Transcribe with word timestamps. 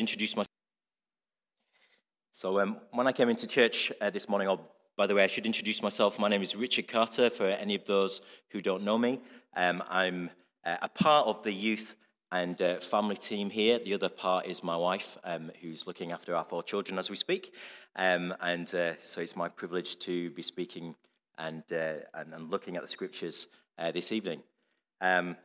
introduce 0.00 0.34
myself. 0.34 0.48
So, 2.32 2.58
um, 2.60 2.78
when 2.92 3.06
I 3.06 3.12
came 3.12 3.28
into 3.28 3.46
church 3.46 3.92
uh, 4.00 4.10
this 4.10 4.28
morning, 4.28 4.48
oh, 4.48 4.60
by 4.96 5.06
the 5.06 5.14
way, 5.14 5.24
I 5.24 5.26
should 5.26 5.46
introduce 5.46 5.82
myself. 5.82 6.18
My 6.18 6.28
name 6.28 6.42
is 6.42 6.56
Richard 6.56 6.88
Carter, 6.88 7.30
for 7.30 7.46
any 7.46 7.74
of 7.74 7.84
those 7.84 8.22
who 8.50 8.60
don't 8.60 8.82
know 8.82 8.98
me. 8.98 9.20
Um, 9.56 9.82
I'm 9.88 10.30
uh, 10.64 10.76
a 10.82 10.88
part 10.88 11.26
of 11.26 11.42
the 11.42 11.52
youth 11.52 11.96
and 12.32 12.60
uh, 12.62 12.76
family 12.76 13.16
team 13.16 13.50
here. 13.50 13.78
The 13.78 13.94
other 13.94 14.08
part 14.08 14.46
is 14.46 14.62
my 14.62 14.76
wife, 14.76 15.18
um, 15.24 15.50
who's 15.60 15.86
looking 15.86 16.12
after 16.12 16.34
our 16.34 16.44
four 16.44 16.62
children 16.62 16.98
as 16.98 17.10
we 17.10 17.16
speak. 17.16 17.54
Um, 17.96 18.34
and 18.40 18.72
uh, 18.74 18.96
so 19.02 19.20
it's 19.20 19.36
my 19.36 19.48
privilege 19.48 19.98
to 20.00 20.30
be 20.30 20.42
speaking 20.42 20.94
and, 21.38 21.64
uh, 21.72 21.94
and, 22.14 22.32
and, 22.32 22.50
looking 22.50 22.76
at 22.76 22.82
the 22.82 22.88
scriptures 22.88 23.48
uh, 23.78 23.90
this 23.90 24.12
evening. 24.12 24.42
Um, 25.00 25.36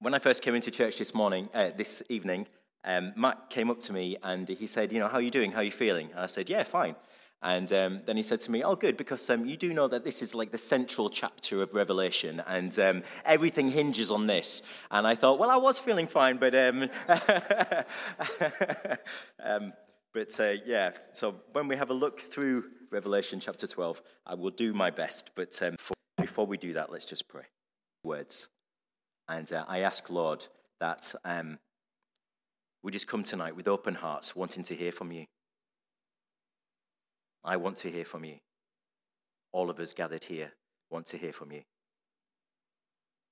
when 0.00 0.14
I 0.14 0.18
first 0.18 0.42
came 0.42 0.54
into 0.54 0.70
church 0.70 0.98
this 0.98 1.14
morning, 1.14 1.48
this 1.76 2.02
evening, 2.08 2.46
um, 2.84 3.12
Matt 3.16 3.50
came 3.50 3.70
up 3.70 3.80
to 3.80 3.92
me 3.92 4.16
and 4.22 4.48
he 4.48 4.66
said, 4.66 4.92
You 4.92 5.00
know, 5.00 5.08
how 5.08 5.18
are 5.18 5.22
you 5.22 5.30
doing? 5.30 5.52
How 5.52 5.60
are 5.60 5.64
you 5.64 5.70
feeling? 5.70 6.10
And 6.10 6.20
I 6.20 6.26
said, 6.26 6.48
Yeah, 6.48 6.64
fine. 6.64 6.96
And 7.42 7.70
um, 7.74 8.00
then 8.06 8.16
he 8.16 8.22
said 8.22 8.40
to 8.40 8.50
me, 8.50 8.62
Oh, 8.62 8.76
good, 8.76 8.96
because 8.96 9.28
um, 9.30 9.44
you 9.44 9.56
do 9.56 9.72
know 9.72 9.88
that 9.88 10.04
this 10.04 10.22
is 10.22 10.34
like 10.34 10.50
the 10.50 10.58
central 10.58 11.10
chapter 11.10 11.62
of 11.62 11.74
Revelation 11.74 12.42
and 12.46 12.78
um, 12.78 13.02
everything 13.24 13.70
hinges 13.70 14.10
on 14.10 14.26
this. 14.26 14.62
And 14.90 15.06
I 15.06 15.14
thought, 15.14 15.38
Well, 15.38 15.50
I 15.50 15.56
was 15.56 15.78
feeling 15.78 16.06
fine, 16.06 16.38
but. 16.38 16.54
Um, 16.54 16.88
um, 19.42 19.72
but 20.12 20.38
uh, 20.38 20.54
yeah, 20.64 20.92
so 21.10 21.34
when 21.52 21.66
we 21.66 21.76
have 21.76 21.90
a 21.90 21.94
look 21.94 22.20
through 22.20 22.66
Revelation 22.90 23.40
chapter 23.40 23.66
12, 23.66 24.00
I 24.24 24.34
will 24.34 24.50
do 24.50 24.72
my 24.72 24.90
best. 24.90 25.32
But 25.34 25.60
um, 25.60 25.76
for, 25.76 25.94
before 26.16 26.46
we 26.46 26.56
do 26.56 26.74
that, 26.74 26.92
let's 26.92 27.04
just 27.04 27.26
pray. 27.26 27.42
Words. 28.04 28.48
And 29.28 29.52
uh, 29.52 29.64
I 29.66 29.80
ask, 29.80 30.08
Lord, 30.10 30.46
that 30.78 31.16
we 32.84 32.92
just 32.92 33.08
come 33.08 33.22
tonight 33.22 33.56
with 33.56 33.66
open 33.66 33.94
hearts, 33.94 34.36
wanting 34.36 34.62
to 34.62 34.74
hear 34.74 34.92
from 34.92 35.10
you. 35.10 35.24
I 37.42 37.56
want 37.56 37.78
to 37.78 37.90
hear 37.90 38.04
from 38.04 38.26
you. 38.26 38.36
All 39.52 39.70
of 39.70 39.80
us 39.80 39.94
gathered 39.94 40.24
here 40.24 40.52
want 40.90 41.06
to 41.06 41.16
hear 41.16 41.32
from 41.32 41.50
you. 41.50 41.62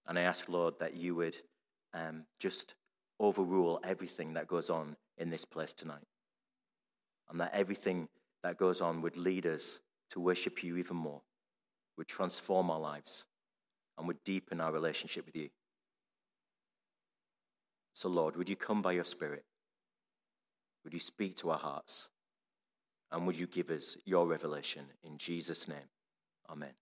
And 0.06 0.18
I 0.18 0.22
ask, 0.22 0.48
Lord, 0.48 0.78
that 0.80 0.96
you 0.96 1.14
would 1.16 1.36
um, 1.92 2.24
just 2.40 2.77
overrule 3.20 3.78
everything 3.84 4.32
that 4.34 4.46
goes 4.48 4.70
on 4.70 4.96
in 5.18 5.28
this 5.28 5.44
place 5.44 5.74
tonight. 5.74 6.06
And 7.28 7.38
that 7.38 7.52
everything 7.52 8.08
that 8.42 8.56
goes 8.56 8.80
on 8.80 9.02
would 9.02 9.18
lead 9.18 9.44
us 9.44 9.82
to 10.12 10.20
worship 10.20 10.64
you 10.64 10.78
even 10.78 10.96
more, 10.96 11.20
would 11.98 12.08
transform 12.08 12.70
our 12.70 12.80
lives, 12.80 13.27
and 13.98 14.06
would 14.06 14.24
deepen 14.24 14.62
our 14.62 14.72
relationship 14.72 15.27
with 15.27 15.36
you. 15.36 15.50
So, 17.94 18.08
Lord, 18.08 18.36
would 18.36 18.48
you 18.48 18.56
come 18.56 18.82
by 18.82 18.92
your 18.92 19.04
Spirit? 19.04 19.44
Would 20.84 20.92
you 20.92 20.98
speak 20.98 21.36
to 21.36 21.50
our 21.50 21.58
hearts? 21.58 22.10
And 23.10 23.26
would 23.26 23.38
you 23.38 23.46
give 23.46 23.70
us 23.70 23.96
your 24.04 24.26
revelation 24.26 24.86
in 25.02 25.18
Jesus' 25.18 25.68
name? 25.68 25.90
Amen. 26.50 26.72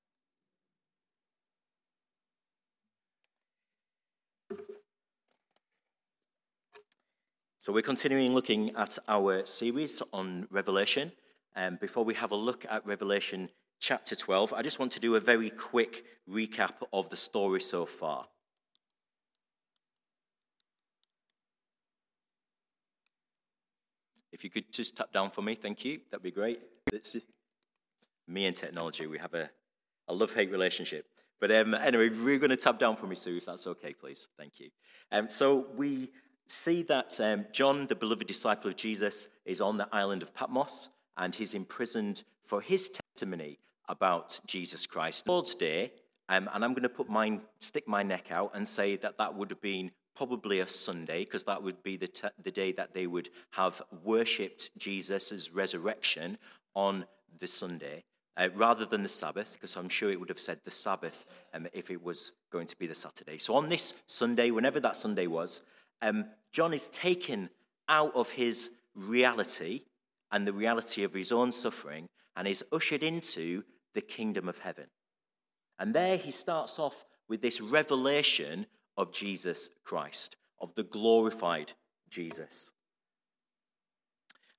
So, 7.59 7.73
we're 7.73 7.83
continuing 7.83 8.33
looking 8.33 8.75
at 8.77 8.99
our 9.09 9.45
series 9.45 10.01
on 10.13 10.47
Revelation. 10.51 11.13
And 11.57 11.75
um, 11.75 11.79
before 11.81 12.05
we 12.05 12.15
have 12.15 12.31
a 12.31 12.37
look 12.37 12.65
at 12.71 12.87
Revelation 12.87 13.51
chapter 13.81 14.15
12, 14.15 14.53
I 14.53 14.63
just 14.63 14.79
want 14.79 14.93
to 14.93 15.01
do 15.01 15.17
a 15.17 15.21
very 15.21 15.51
quick 15.51 16.05
recap 16.29 16.75
of 16.93 17.11
the 17.11 17.17
story 17.17 17.61
so 17.61 17.85
far. 17.85 18.27
If 24.41 24.45
you 24.45 24.49
could 24.49 24.73
just 24.73 24.97
tap 24.97 25.13
down 25.13 25.29
for 25.29 25.43
me, 25.43 25.55
thank 25.55 25.85
you. 25.85 26.01
That'd 26.11 26.23
be 26.23 26.31
great. 26.31 26.63
It's, 26.91 27.15
me 28.27 28.47
and 28.47 28.57
technology, 28.57 29.07
we 29.07 29.19
have 29.19 29.35
a, 29.35 29.51
a 30.09 30.15
love 30.15 30.33
hate 30.33 30.51
relationship. 30.51 31.05
But 31.43 31.53
um, 31.53 31.75
anyway, 31.75 32.09
we're 32.09 32.39
going 32.39 32.49
to 32.49 32.57
tap 32.57 32.79
down 32.79 32.97
for 32.97 33.07
me, 33.07 33.17
Sue, 33.17 33.37
if 33.37 33.45
that's 33.45 33.67
okay, 33.67 33.93
please. 33.93 34.29
Thank 34.39 34.59
you. 34.59 34.71
Um, 35.13 35.29
so 35.29 35.67
we 35.77 36.09
see 36.47 36.83
that 36.85 37.21
um, 37.21 37.45
John, 37.53 37.87
the 37.87 37.95
beloved 37.95 38.27
disciple 38.27 38.71
of 38.71 38.77
Jesus, 38.77 39.29
is 39.45 39.61
on 39.61 39.77
the 39.77 39.87
island 39.93 40.23
of 40.23 40.35
Patmos 40.35 40.89
and 41.19 41.35
he's 41.35 41.53
imprisoned 41.53 42.25
for 42.43 42.63
his 42.63 42.89
testimony 42.89 43.59
about 43.91 44.41
Jesus 44.47 44.87
Christ. 44.87 45.29
Lord's 45.29 45.55
Day, 45.55 45.93
um, 46.31 46.49
and 46.55 46.65
I'm 46.65 46.73
going 46.73 46.85
to 46.85 46.89
put 46.89 47.11
mine, 47.11 47.43
stick 47.59 47.87
my 47.87 48.03
neck 48.03 48.33
out 48.33 48.53
and 48.55 48.67
say 48.67 48.97
that 48.97 49.19
that 49.19 49.35
would 49.35 49.51
have 49.51 49.61
been 49.61 49.91
probably 50.15 50.61
a 50.61 50.69
Sunday, 50.69 51.25
because 51.25 51.45
that 51.45 51.63
would 51.63 51.83
be 51.83 51.97
the, 51.97 52.09
t- 52.09 52.29
the 52.43 52.51
day 52.51 52.73
that 52.73 52.95
they 52.95 53.07
would 53.07 53.31
have 53.51 53.83
worshipped 54.05 54.71
Jesus' 54.77 55.51
resurrection 55.53 56.39
on 56.75 57.05
the 57.39 57.47
Sunday, 57.47 58.05
uh, 58.37 58.49
rather 58.55 58.85
than 58.85 59.03
the 59.03 59.09
Sabbath, 59.09 59.53
because 59.55 59.77
I'm 59.77 59.89
sure 59.89 60.11
it 60.11 60.21
would 60.21 60.29
have 60.29 60.41
said 60.41 60.61
the 60.65 60.71
Sabbath 60.71 61.25
um, 61.55 61.67
if 61.73 61.91
it 61.91 62.03
was 62.03 62.33
going 62.53 62.67
to 62.67 62.79
be 62.79 62.87
the 62.87 62.95
Saturday. 62.95 63.39
So 63.39 63.55
on 63.55 63.69
this 63.69 63.95
Sunday, 64.07 64.51
whenever 64.51 64.81
that 64.81 64.97
Sunday 64.97 65.27
was, 65.27 65.63
um, 66.03 66.27
John 66.53 66.75
is 66.75 66.89
taken 66.89 67.51
out 67.89 68.15
of 68.15 68.31
his 68.31 68.71
reality 68.95 69.83
and 70.33 70.47
the 70.47 70.53
reality 70.53 71.03
of 71.03 71.15
his 71.15 71.33
own 71.33 71.53
suffering 71.53 72.09
and 72.37 72.47
is 72.47 72.65
ushered 72.73 73.03
into 73.03 73.65
the 73.95 74.01
kingdom 74.01 74.49
of 74.49 74.59
heaven. 74.59 74.87
And 75.79 75.95
there 75.95 76.17
he 76.17 76.31
starts 76.31 76.79
off 76.79 77.05
with 77.29 77.41
this 77.41 77.61
revelation 77.61 78.67
of 79.01 79.13
Jesus 79.13 79.71
Christ, 79.83 80.37
of 80.61 80.75
the 80.75 80.83
glorified 80.83 81.73
Jesus. 82.11 82.73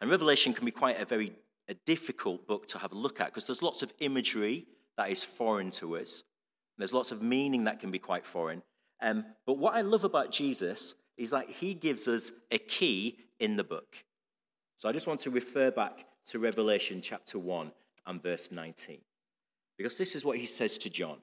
And 0.01 0.09
Revelation 0.09 0.53
can 0.53 0.65
be 0.65 0.71
quite 0.71 0.99
a 0.99 1.05
very 1.05 1.33
a 1.67 1.75
difficult 1.85 2.47
book 2.47 2.67
to 2.67 2.79
have 2.79 2.91
a 2.91 2.95
look 2.95 3.21
at 3.21 3.27
because 3.27 3.45
there's 3.45 3.61
lots 3.61 3.81
of 3.81 3.93
imagery 3.99 4.65
that 4.97 5.09
is 5.09 5.23
foreign 5.23 5.71
to 5.71 5.95
us. 5.95 6.23
There's 6.77 6.91
lots 6.91 7.11
of 7.11 7.21
meaning 7.21 7.65
that 7.65 7.79
can 7.79 7.91
be 7.91 7.99
quite 7.99 8.25
foreign. 8.25 8.63
Um, 8.99 9.25
but 9.45 9.59
what 9.59 9.75
I 9.75 9.81
love 9.81 10.03
about 10.03 10.31
Jesus 10.31 10.95
is 11.17 11.29
that 11.29 11.49
he 11.49 11.75
gives 11.75 12.07
us 12.07 12.31
a 12.49 12.57
key 12.57 13.19
in 13.39 13.55
the 13.55 13.63
book. 13.63 14.03
So 14.75 14.89
I 14.89 14.91
just 14.91 15.07
want 15.07 15.19
to 15.21 15.29
refer 15.29 15.69
back 15.69 16.05
to 16.25 16.39
Revelation 16.39 16.99
chapter 17.01 17.37
1 17.37 17.71
and 18.07 18.23
verse 18.23 18.51
19. 18.51 18.97
Because 19.77 19.97
this 19.97 20.15
is 20.15 20.25
what 20.25 20.39
he 20.39 20.47
says 20.47 20.79
to 20.79 20.89
John. 20.89 21.17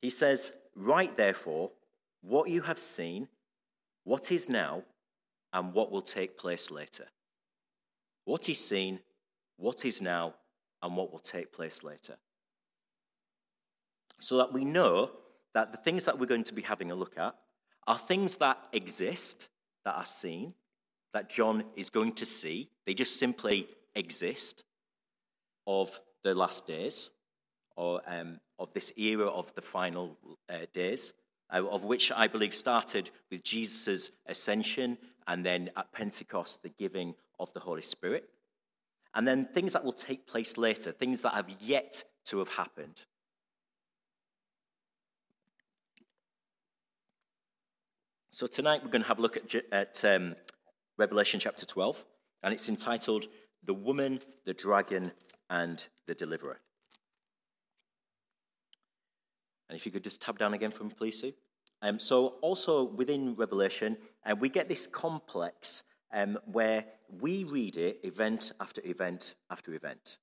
He 0.00 0.10
says, 0.10 0.52
Write 0.74 1.16
therefore 1.16 1.70
what 2.22 2.48
you 2.48 2.62
have 2.62 2.78
seen, 2.78 3.28
what 4.04 4.30
is 4.32 4.48
now, 4.48 4.82
and 5.52 5.72
what 5.72 5.90
will 5.90 6.02
take 6.02 6.38
place 6.38 6.70
later. 6.70 7.06
What 8.24 8.48
is 8.48 8.58
seen, 8.58 9.00
what 9.56 9.84
is 9.84 10.00
now, 10.00 10.34
and 10.82 10.96
what 10.96 11.12
will 11.12 11.18
take 11.18 11.52
place 11.52 11.82
later. 11.82 12.16
So 14.18 14.36
that 14.38 14.52
we 14.52 14.64
know 14.64 15.10
that 15.54 15.72
the 15.72 15.78
things 15.78 16.04
that 16.04 16.18
we're 16.18 16.26
going 16.26 16.44
to 16.44 16.54
be 16.54 16.62
having 16.62 16.90
a 16.90 16.94
look 16.94 17.18
at 17.18 17.34
are 17.86 17.98
things 17.98 18.36
that 18.36 18.58
exist, 18.72 19.48
that 19.84 19.94
are 19.94 20.06
seen, 20.06 20.54
that 21.12 21.28
John 21.28 21.64
is 21.76 21.90
going 21.90 22.12
to 22.12 22.26
see. 22.26 22.68
They 22.86 22.94
just 22.94 23.18
simply 23.18 23.66
exist 23.94 24.64
of 25.66 25.98
the 26.22 26.34
last 26.34 26.66
days 26.66 27.10
or 27.76 28.02
um, 28.06 28.38
of 28.58 28.72
this 28.72 28.92
era 28.96 29.26
of 29.26 29.52
the 29.54 29.62
final 29.62 30.16
uh, 30.48 30.66
days 30.72 31.14
uh, 31.52 31.66
of 31.66 31.84
which 31.84 32.12
I 32.12 32.26
believe 32.26 32.54
started 32.54 33.10
with 33.30 33.42
Jesus' 33.42 34.10
ascension 34.26 34.98
and 35.26 35.44
then 35.44 35.70
at 35.76 35.92
Pentecost, 35.92 36.62
the 36.62 36.68
giving 36.70 37.14
of 37.38 37.52
the 37.52 37.60
Holy 37.60 37.82
Spirit. 37.82 38.28
And 39.14 39.26
then 39.26 39.44
things 39.44 39.72
that 39.72 39.84
will 39.84 39.92
take 39.92 40.26
place 40.26 40.56
later, 40.56 40.92
things 40.92 41.20
that 41.22 41.34
have 41.34 41.50
yet 41.60 42.04
to 42.26 42.38
have 42.38 42.48
happened. 42.50 43.06
So 48.30 48.46
tonight 48.46 48.82
we're 48.82 48.90
going 48.90 49.02
to 49.02 49.08
have 49.08 49.18
a 49.18 49.22
look 49.22 49.36
at, 49.36 49.54
at 49.72 50.04
um, 50.04 50.36
Revelation 50.96 51.40
chapter 51.40 51.66
12, 51.66 52.04
and 52.42 52.54
it's 52.54 52.68
entitled 52.68 53.26
The 53.64 53.74
Woman, 53.74 54.20
the 54.44 54.54
Dragon, 54.54 55.12
and 55.50 55.86
the 56.06 56.14
Deliverer. 56.14 56.60
And 59.70 59.78
if 59.78 59.86
you 59.86 59.92
could 59.92 60.02
just 60.02 60.20
tab 60.20 60.36
down 60.36 60.52
again 60.52 60.72
for 60.72 60.82
me, 60.82 60.90
please, 60.98 61.20
Sue. 61.20 61.32
Um, 61.80 62.00
so, 62.00 62.38
also 62.42 62.82
within 62.82 63.36
Revelation, 63.36 63.96
uh, 64.26 64.34
we 64.34 64.48
get 64.48 64.68
this 64.68 64.88
complex 64.88 65.84
um, 66.12 66.38
where 66.44 66.86
we 67.20 67.44
read 67.44 67.76
it 67.76 68.00
event 68.02 68.50
after 68.60 68.82
event 68.84 69.36
after 69.48 69.72
event. 69.72 70.18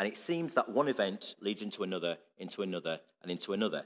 And 0.00 0.08
it 0.08 0.16
seems 0.16 0.54
that 0.54 0.68
one 0.68 0.88
event 0.88 1.36
leads 1.40 1.62
into 1.62 1.84
another, 1.84 2.18
into 2.36 2.62
another, 2.62 2.98
and 3.22 3.30
into 3.30 3.52
another. 3.52 3.84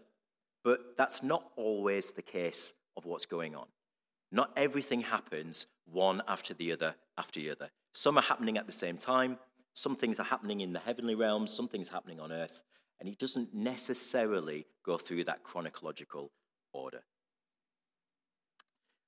But 0.64 0.96
that's 0.96 1.22
not 1.22 1.50
always 1.56 2.12
the 2.12 2.22
case 2.22 2.72
of 2.96 3.04
what's 3.04 3.26
going 3.26 3.54
on. 3.54 3.66
Not 4.32 4.52
everything 4.56 5.02
happens 5.02 5.66
one 5.84 6.22
after 6.26 6.54
the 6.54 6.72
other 6.72 6.94
after 7.18 7.40
the 7.40 7.50
other. 7.50 7.68
Some 7.92 8.16
are 8.16 8.22
happening 8.22 8.56
at 8.56 8.66
the 8.66 8.72
same 8.72 8.96
time, 8.96 9.36
some 9.74 9.96
things 9.96 10.18
are 10.18 10.24
happening 10.24 10.62
in 10.62 10.72
the 10.72 10.78
heavenly 10.78 11.14
realms, 11.14 11.52
some 11.52 11.68
things 11.68 11.90
are 11.90 11.92
happening 11.92 12.20
on 12.20 12.32
earth, 12.32 12.62
and 12.98 13.08
he 13.08 13.14
doesn't 13.14 13.54
necessarily 13.54 14.66
go 14.84 14.96
through 14.96 15.24
that 15.24 15.42
chronological 15.42 16.30
order. 16.72 17.02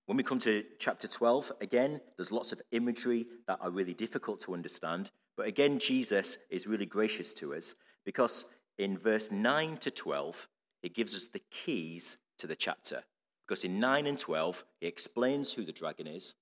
When 0.06 0.16
we 0.16 0.22
come 0.22 0.38
to 0.40 0.64
chapter 0.78 1.08
12, 1.08 1.52
again, 1.60 2.00
there's 2.16 2.30
lots 2.30 2.52
of 2.52 2.62
imagery 2.70 3.26
that 3.48 3.58
are 3.60 3.70
really 3.70 3.94
difficult 3.94 4.38
to 4.40 4.54
understand. 4.54 5.10
But 5.36 5.48
again, 5.48 5.78
Jesus 5.78 6.38
is 6.48 6.66
really 6.66 6.86
gracious 6.86 7.32
to 7.34 7.54
us 7.54 7.74
because 8.04 8.46
in 8.78 8.96
verse 8.96 9.32
9 9.32 9.78
to 9.78 9.90
12, 9.90 10.48
he 10.82 10.88
gives 10.88 11.14
us 11.14 11.28
the 11.28 11.42
keys 11.50 12.18
to 12.38 12.46
the 12.46 12.54
chapter. 12.54 13.02
Because 13.46 13.64
in 13.64 13.80
9 13.80 14.06
and 14.06 14.18
12, 14.18 14.64
he 14.80 14.86
explains 14.86 15.52
who 15.52 15.64
the 15.64 15.72
dragon 15.72 16.06
is, 16.06 16.34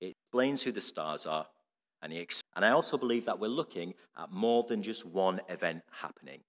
he 0.00 0.08
explains 0.08 0.62
who 0.62 0.72
the 0.72 0.80
stars 0.80 1.26
are, 1.26 1.46
and, 2.02 2.12
he 2.12 2.26
and 2.54 2.64
I 2.64 2.70
also 2.70 2.98
believe 2.98 3.24
that 3.24 3.40
we're 3.40 3.48
looking 3.48 3.94
at 4.18 4.30
more 4.30 4.62
than 4.62 4.82
just 4.82 5.06
one 5.06 5.40
event 5.48 5.82
happening, 5.90 6.40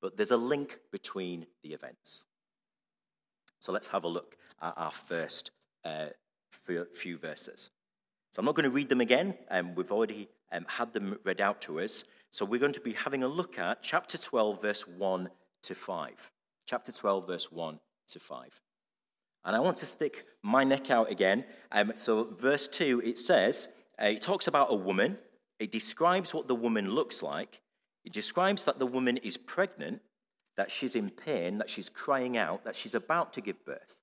but 0.00 0.16
there's 0.16 0.30
a 0.30 0.36
link 0.36 0.78
between 0.92 1.46
the 1.62 1.72
events. 1.72 2.26
So 3.58 3.72
let's 3.72 3.88
have 3.88 4.04
a 4.04 4.08
look 4.08 4.36
at 4.62 4.74
our 4.76 4.90
first 4.90 5.50
uh, 5.84 6.06
few 6.50 7.18
verses. 7.18 7.70
So 8.32 8.40
I'm 8.40 8.44
not 8.44 8.54
going 8.54 8.64
to 8.64 8.70
read 8.70 8.88
them 8.88 9.00
again. 9.00 9.34
Um, 9.50 9.74
we've 9.74 9.92
already 9.92 10.28
um, 10.52 10.66
had 10.68 10.92
them 10.92 11.18
read 11.24 11.40
out 11.40 11.60
to 11.62 11.80
us. 11.80 12.04
So 12.30 12.44
we're 12.44 12.60
going 12.60 12.72
to 12.74 12.80
be 12.80 12.92
having 12.92 13.22
a 13.22 13.28
look 13.28 13.58
at 13.58 13.82
chapter 13.82 14.18
12, 14.18 14.60
verse 14.60 14.86
1 14.86 15.30
to 15.62 15.74
5. 15.74 16.30
Chapter 16.66 16.92
12, 16.92 17.26
verse 17.26 17.50
1 17.50 17.80
to 18.08 18.20
5. 18.20 18.60
And 19.44 19.56
I 19.56 19.60
want 19.60 19.76
to 19.78 19.86
stick 19.86 20.26
my 20.42 20.64
neck 20.64 20.90
out 20.90 21.10
again. 21.10 21.44
Um, 21.70 21.92
so, 21.94 22.24
verse 22.24 22.66
2, 22.68 23.00
it 23.04 23.18
says, 23.18 23.68
uh, 24.02 24.06
it 24.06 24.20
talks 24.20 24.48
about 24.48 24.68
a 24.70 24.74
woman. 24.74 25.18
It 25.58 25.70
describes 25.70 26.34
what 26.34 26.48
the 26.48 26.54
woman 26.54 26.90
looks 26.90 27.22
like. 27.22 27.62
It 28.06 28.12
describes 28.12 28.64
that 28.64 28.78
the 28.78 28.86
woman 28.86 29.16
is 29.16 29.36
pregnant, 29.36 30.00
that 30.56 30.70
she's 30.70 30.94
in 30.94 31.10
pain, 31.10 31.58
that 31.58 31.68
she's 31.68 31.90
crying 31.90 32.36
out, 32.36 32.64
that 32.64 32.76
she's 32.76 32.94
about 32.94 33.32
to 33.32 33.40
give 33.40 33.64
birth. 33.64 33.96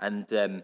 And 0.00 0.32
um, 0.32 0.62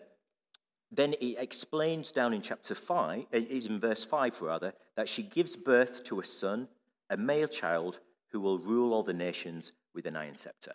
then 0.91 1.15
he 1.21 1.37
explains 1.37 2.11
down 2.11 2.33
in 2.33 2.41
chapter 2.41 2.75
5, 2.75 3.19
uh, 3.21 3.25
is 3.31 3.67
in 3.67 3.79
verse 3.79 4.05
5 4.05 4.41
rather, 4.41 4.73
that 4.97 5.09
she 5.09 5.23
gives 5.23 5.55
birth 5.55 6.03
to 6.05 6.19
a 6.19 6.25
son, 6.25 6.69
a 7.11 7.17
male 7.19 7.47
child, 7.47 8.01
who 8.33 8.41
will 8.41 8.59
rule 8.59 8.95
all 8.95 9.03
the 9.03 9.13
nations 9.13 9.73
with 9.95 10.07
an 10.07 10.17
iron 10.17 10.35
scepter. 10.35 10.73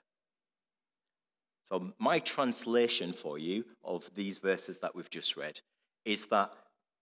So, 1.63 1.93
my 1.97 2.19
translation 2.19 3.11
for 3.11 3.39
you 3.39 3.65
of 3.83 4.13
these 4.13 4.37
verses 4.37 4.77
that 4.79 4.95
we've 4.95 5.09
just 5.09 5.35
read 5.35 5.61
is 6.05 6.27
that 6.27 6.51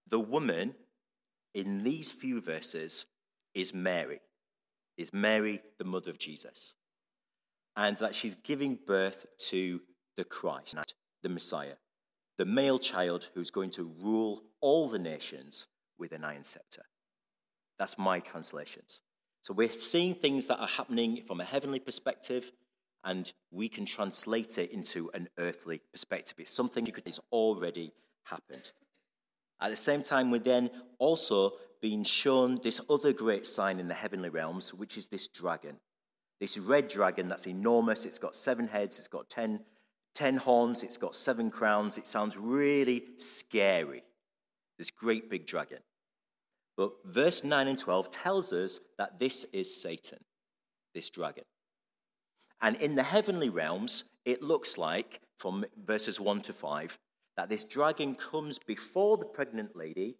the 0.07 0.19
woman 0.19 0.75
in 1.53 1.83
these 1.83 2.11
few 2.11 2.39
verses 2.39 3.05
is 3.53 3.73
Mary, 3.73 4.21
is 4.97 5.13
Mary, 5.13 5.61
the 5.77 5.83
mother 5.83 6.09
of 6.09 6.17
Jesus, 6.17 6.75
and 7.75 7.97
that 7.97 8.15
she's 8.15 8.35
giving 8.35 8.77
birth 8.85 9.25
to 9.49 9.81
the 10.17 10.23
Christ, 10.23 10.95
the 11.23 11.29
Messiah 11.29 11.75
the 12.41 12.45
male 12.45 12.79
child 12.79 13.29
who's 13.35 13.51
going 13.51 13.69
to 13.69 13.93
rule 14.01 14.41
all 14.61 14.87
the 14.87 14.97
nations 14.97 15.67
with 15.99 16.11
an 16.11 16.23
iron 16.23 16.43
scepter. 16.43 16.81
That's 17.77 17.99
my 17.99 18.19
translations. 18.19 19.03
So 19.43 19.53
we're 19.53 19.71
seeing 19.71 20.15
things 20.15 20.47
that 20.47 20.59
are 20.59 20.67
happening 20.67 21.21
from 21.27 21.39
a 21.39 21.43
heavenly 21.43 21.79
perspective, 21.79 22.51
and 23.03 23.31
we 23.51 23.69
can 23.69 23.85
translate 23.85 24.57
it 24.57 24.71
into 24.71 25.11
an 25.13 25.29
earthly 25.37 25.81
perspective. 25.91 26.33
It's 26.39 26.51
something 26.51 26.85
that 26.85 27.05
has 27.05 27.19
already 27.31 27.91
happened. 28.23 28.71
At 29.61 29.69
the 29.69 29.75
same 29.75 30.01
time, 30.01 30.31
we're 30.31 30.39
then 30.39 30.71
also 30.97 31.53
being 31.81 32.03
shown 32.03 32.59
this 32.61 32.81
other 32.89 33.13
great 33.13 33.45
sign 33.45 33.79
in 33.79 33.87
the 33.87 33.93
heavenly 33.93 34.29
realms, 34.29 34.73
which 34.73 34.97
is 34.97 35.07
this 35.07 35.27
dragon. 35.27 35.77
This 36.39 36.57
red 36.57 36.87
dragon 36.87 37.27
that's 37.27 37.47
enormous. 37.47 38.05
It's 38.05 38.17
got 38.17 38.35
seven 38.35 38.67
heads, 38.67 38.97
it's 38.97 39.07
got 39.07 39.29
ten 39.29 39.61
ten 40.13 40.35
horns, 40.35 40.83
it's 40.83 40.97
got 40.97 41.15
seven 41.15 41.49
crowns. 41.51 41.97
It 41.97 42.07
sounds 42.07 42.37
really 42.37 43.03
scary, 43.17 44.03
this 44.77 44.91
great 44.91 45.29
big 45.29 45.45
dragon. 45.45 45.79
But 46.77 46.93
verse 47.05 47.43
9 47.43 47.67
and 47.67 47.77
12 47.77 48.09
tells 48.09 48.53
us 48.53 48.79
that 48.97 49.19
this 49.19 49.43
is 49.53 49.81
Satan, 49.81 50.19
this 50.93 51.09
dragon. 51.09 51.43
And 52.61 52.75
in 52.77 52.95
the 52.95 53.03
heavenly 53.03 53.49
realms, 53.49 54.05
it 54.25 54.41
looks 54.41 54.77
like, 54.77 55.21
from 55.37 55.65
verses 55.85 56.19
1 56.19 56.41
to 56.41 56.53
5, 56.53 56.97
that 57.41 57.49
this 57.49 57.65
dragon 57.65 58.13
comes 58.13 58.59
before 58.59 59.17
the 59.17 59.25
pregnant 59.25 59.75
lady, 59.75 60.15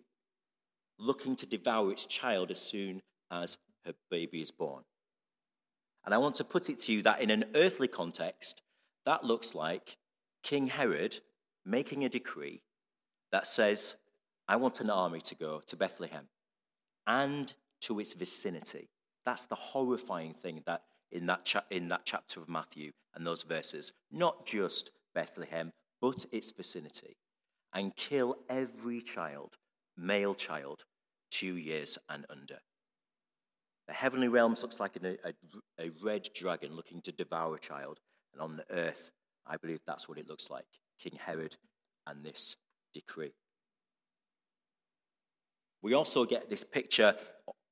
looking 0.98 1.36
to 1.36 1.46
devour 1.46 1.92
its 1.92 2.08
child 2.08 2.50
as 2.50 2.60
soon 2.60 3.00
as 3.30 3.60
her 3.86 3.94
baby 4.10 4.42
is 4.42 4.50
born. 4.50 4.84
And 6.04 6.16
I 6.16 6.18
want 6.18 6.34
to 6.38 6.44
put 6.44 6.68
it 6.68 6.80
to 6.80 6.92
you 6.92 7.04
that 7.04 7.22
in 7.22 7.30
an 7.30 7.46
earthly 7.54 7.88
context, 7.88 8.64
that 9.06 9.24
looks 9.24 9.54
like 9.54 9.98
King 10.42 10.66
Herod 10.66 11.20
making 11.64 12.04
a 12.04 12.10
decree 12.10 12.64
that 13.32 13.46
says, 13.46 13.98
I 14.48 14.56
want 14.56 14.82
an 14.82 14.90
army 14.90 15.22
to 15.22 15.36
go 15.36 15.62
to 15.68 15.76
Bethlehem 15.76 16.28
and 17.06 17.54
to 17.82 18.00
its 18.00 18.16
vicinity. 18.16 18.90
That's 19.26 19.46
the 19.46 19.54
horrifying 19.54 20.34
thing 20.34 20.64
that 20.66 20.82
in 21.12 21.28
that, 21.28 21.46
cha- 21.46 21.66
in 21.70 21.88
that 21.90 22.02
chapter 22.04 22.40
of 22.40 22.50
Matthew 22.50 22.94
and 23.14 23.28
those 23.28 23.44
verses. 23.44 23.92
Not 24.12 24.48
just 24.48 24.90
Bethlehem, 25.14 25.72
but 26.02 26.26
its 26.32 26.52
vicinity. 26.52 27.18
And 27.74 27.96
kill 27.96 28.36
every 28.50 29.02
child, 29.02 29.56
male 29.96 30.34
child, 30.34 30.84
two 31.30 31.56
years 31.56 31.98
and 32.10 32.26
under. 32.30 32.60
The 33.88 33.94
heavenly 33.94 34.28
realms 34.28 34.62
looks 34.62 34.80
like 34.80 34.98
a, 34.98 35.18
a, 35.28 35.34
a 35.80 35.92
red 36.04 36.28
dragon 36.36 36.76
looking 36.76 37.02
to 37.02 37.12
devour 37.12 37.56
a 37.56 37.60
child. 37.60 38.00
And 38.34 38.42
on 38.42 38.58
the 38.58 38.66
earth, 38.72 39.12
I 39.46 39.58
believe 39.58 39.80
that's 39.86 40.08
what 40.10 40.18
it 40.18 40.28
looks 40.28 40.50
like 40.50 40.66
King 41.00 41.18
Herod 41.22 41.56
and 42.08 42.24
this 42.24 42.58
decree. 42.94 43.34
We 45.82 45.94
also 45.94 46.26
get 46.26 46.50
this 46.50 46.64
picture 46.64 47.16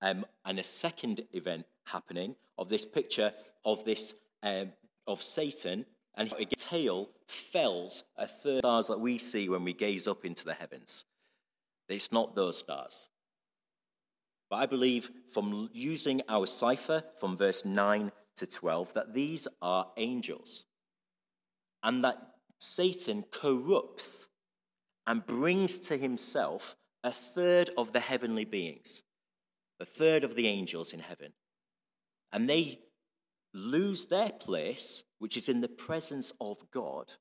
um, 0.01 0.25
and 0.45 0.59
a 0.59 0.63
second 0.63 1.21
event 1.33 1.65
happening 1.85 2.35
of 2.57 2.69
this 2.69 2.85
picture 2.85 3.33
of 3.65 3.85
this 3.85 4.15
um, 4.41 4.71
of 5.05 5.21
Satan 5.21 5.85
and 6.19 6.33
tail 6.57 7.09
fells 7.27 8.03
a 8.17 8.27
third 8.27 8.59
stars 8.59 8.87
that 8.87 8.99
we 8.99 9.17
see 9.17 9.47
when 9.47 9.63
we 9.63 9.73
gaze 9.73 10.07
up 10.07 10.25
into 10.25 10.43
the 10.43 10.53
heavens. 10.53 11.05
It's 11.87 12.11
not 12.11 12.35
those 12.35 12.57
stars. 12.57 13.09
But 14.49 14.57
I 14.57 14.65
believe 14.65 15.09
from 15.33 15.69
using 15.73 16.21
our 16.27 16.45
cipher 16.45 17.03
from 17.19 17.37
verse 17.37 17.63
9 17.65 18.11
to 18.35 18.47
12 18.47 18.93
that 18.93 19.13
these 19.13 19.47
are 19.61 19.87
angels 19.97 20.65
and 21.83 22.03
that 22.03 22.17
Satan 22.59 23.23
corrupts 23.31 24.27
and 25.07 25.25
brings 25.25 25.79
to 25.79 25.97
himself 25.97 26.75
a 27.03 27.11
third 27.11 27.69
of 27.77 27.93
the 27.93 27.99
heavenly 28.01 28.45
beings, 28.45 29.03
a 29.79 29.85
third 29.85 30.23
of 30.23 30.35
the 30.35 30.47
angels 30.47 30.91
in 30.91 30.99
heaven. 30.99 31.31
And 32.33 32.49
they 32.49 32.79
lose 33.53 34.07
their 34.07 34.31
place, 34.31 35.03
which 35.19 35.37
is 35.37 35.49
in 35.49 35.61
the 35.61 35.67
presence 35.67 36.33
of 36.41 36.69
God, 36.71 37.13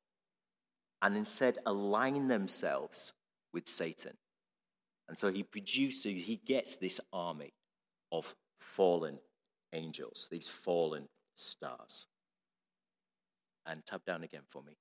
and 1.03 1.17
instead 1.17 1.59
align 1.67 2.29
themselves 2.29 3.13
with 3.53 3.69
Satan. 3.69 4.17
And 5.09 5.17
so 5.17 5.31
he 5.31 5.43
produces, 5.43 6.25
he 6.25 6.41
gets 6.45 6.77
this 6.77 7.01
army 7.13 7.53
of 8.13 8.35
fallen 8.59 9.19
angels, 9.73 10.29
these 10.31 10.49
fallen 10.49 11.09
stars. 11.35 12.07
And 13.65 13.85
tap 13.85 14.05
down 14.05 14.23
again 14.25 14.43
for 14.49 14.63
me. 14.63 14.77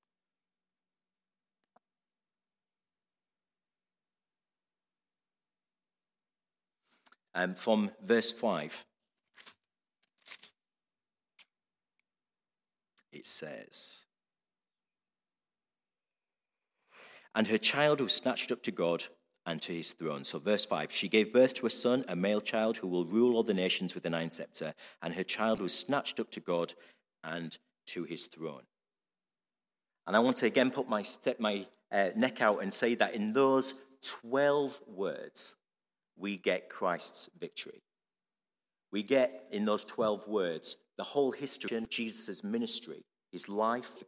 Um, 7.36 7.54
from 7.54 7.92
verse 8.04 8.32
5, 8.32 8.86
says, 13.28 14.06
And 17.36 17.48
her 17.48 17.58
child 17.58 18.02
was 18.02 18.14
snatched 18.14 18.52
up 18.52 18.64
to 18.64 18.72
God 18.72 19.04
and 19.46 19.62
to 19.62 19.72
his 19.72 19.94
throne. 19.94 20.24
So, 20.24 20.40
verse 20.40 20.66
5 20.66 20.92
She 20.92 21.08
gave 21.08 21.34
birth 21.34 21.54
to 21.56 21.66
a 21.66 21.70
son, 21.70 22.04
a 22.08 22.16
male 22.16 22.42
child, 22.42 22.78
who 22.78 22.88
will 22.88 23.06
rule 23.06 23.36
all 23.36 23.44
the 23.44 23.54
nations 23.54 23.96
with 23.96 24.06
an 24.06 24.14
iron 24.14 24.32
scepter, 24.32 24.74
and 25.02 25.14
her 25.14 25.24
child 25.24 25.62
was 25.62 25.74
snatched 25.74 26.20
up 26.20 26.32
to 26.32 26.40
God 26.40 26.74
and 27.24 27.58
to 27.88 28.04
his 28.04 28.26
throne. 28.26 28.64
And 30.06 30.16
I 30.16 30.20
want 30.20 30.38
to 30.38 30.46
again 30.46 30.72
put 30.72 30.90
my, 30.90 31.02
step, 31.02 31.40
my 31.40 31.66
uh, 31.92 32.10
neck 32.16 32.42
out 32.42 32.62
and 32.62 32.72
say 32.72 32.96
that 32.96 33.14
in 33.14 33.34
those 33.34 33.74
12 34.04 34.80
words, 34.88 35.58
we 36.18 36.38
get 36.38 36.70
Christ's 36.70 37.30
victory. 37.40 37.82
We 38.92 39.04
get 39.04 39.44
in 39.52 39.66
those 39.66 39.84
12 39.84 40.28
words 40.28 40.78
the 40.98 41.04
whole 41.04 41.32
history 41.32 41.78
of 41.78 41.90
Jesus' 41.90 42.44
ministry, 42.44 43.04
his 43.32 43.50
life, 43.50 44.04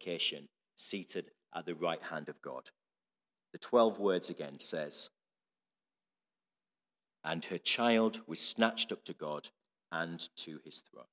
seated 0.76 1.32
at 1.54 1.66
the 1.66 1.76
right 1.76 2.02
hand 2.04 2.30
of 2.30 2.42
God. 2.42 2.70
The 3.52 3.58
12 3.58 4.00
words 4.00 4.30
again 4.30 4.60
says, 4.60 5.10
and 7.24 7.44
her 7.46 7.58
child 7.58 8.22
was 8.28 8.40
snatched 8.40 8.92
up 8.92 9.04
to 9.04 9.14
God 9.14 9.50
and 9.92 10.20
to 10.38 10.60
his 10.64 10.80
throne. 10.80 11.06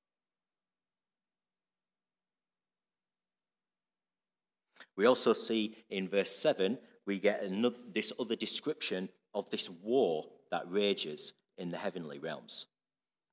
We 4.95 5.05
also 5.05 5.33
see 5.33 5.75
in 5.89 6.07
verse 6.07 6.31
7 6.31 6.77
we 7.05 7.19
get 7.19 7.43
another, 7.43 7.77
this 7.93 8.11
other 8.19 8.35
description 8.35 9.09
of 9.33 9.49
this 9.49 9.69
war 9.69 10.25
that 10.51 10.69
rages 10.69 11.33
in 11.57 11.71
the 11.71 11.77
heavenly 11.77 12.19
realms. 12.19 12.67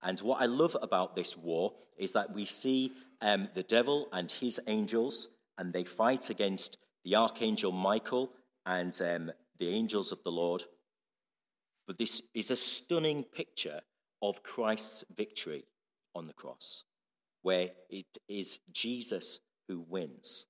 And 0.03 0.21
what 0.21 0.43
I 0.43 0.47
love 0.47 0.77
about 0.83 1.17
this 1.17 1.37
war 1.37 1.73
is 1.97 2.13
that 2.13 2.35
we 2.35 2.45
see 2.45 2.93
um, 3.25 3.49
the 3.55 3.63
devil 3.63 4.09
and 4.13 4.31
his 4.31 4.61
angels, 4.67 5.31
and 5.57 5.73
they 5.73 5.85
fight 5.85 6.29
against 6.29 6.77
the 7.05 7.17
archangel 7.17 7.73
Michael 7.73 8.31
and 8.67 9.01
um, 9.01 9.33
the 9.59 9.71
angels 9.71 10.13
of 10.13 10.23
the 10.23 10.31
Lord. 10.31 10.65
But 11.87 11.99
this 11.99 12.23
is 12.35 12.51
a 12.51 12.57
stunning 12.57 13.25
picture 13.25 13.81
of 14.23 14.43
Christ's 14.43 15.05
victory 15.17 15.65
on 16.15 16.27
the 16.27 16.35
cross, 16.35 16.85
where 17.43 17.71
it 17.89 18.19
is 18.29 18.59
Jesus 18.71 19.41
who 19.69 19.81
wins 19.81 20.47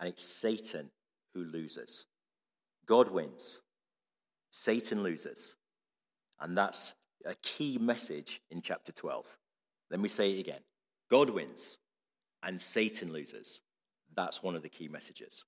and 0.00 0.08
it's 0.08 0.24
Satan 0.24 0.90
who 1.34 1.44
loses. 1.44 2.06
God 2.86 3.10
wins, 3.10 3.62
Satan 4.50 5.02
loses. 5.02 5.56
And 6.40 6.56
that's 6.56 6.94
a 7.24 7.34
key 7.42 7.78
message 7.78 8.40
in 8.50 8.60
chapter 8.60 8.92
12. 8.92 9.38
Let 9.90 10.00
me 10.00 10.08
say 10.08 10.32
it 10.32 10.40
again 10.40 10.60
God 11.10 11.30
wins 11.30 11.78
and 12.44 12.60
Satan 12.60 13.12
loses. 13.12 13.60
That's 14.14 14.42
one 14.42 14.54
of 14.54 14.62
the 14.62 14.68
key 14.68 14.88
messages. 14.88 15.44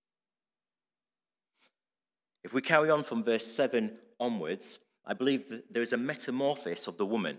If 2.43 2.55
we 2.55 2.63
carry 2.63 2.91
on 2.91 3.03
from 3.03 3.25
verse 3.25 3.47
7 3.47 3.93
onwards, 4.19 4.79
I 5.05 5.15
believe 5.15 5.49
that 5.49 5.73
there 5.73 5.83
is 5.83 5.93
a 5.93 5.97
metamorphosis 5.97 6.87
of 6.87 6.97
the 6.97 7.07
woman. 7.07 7.39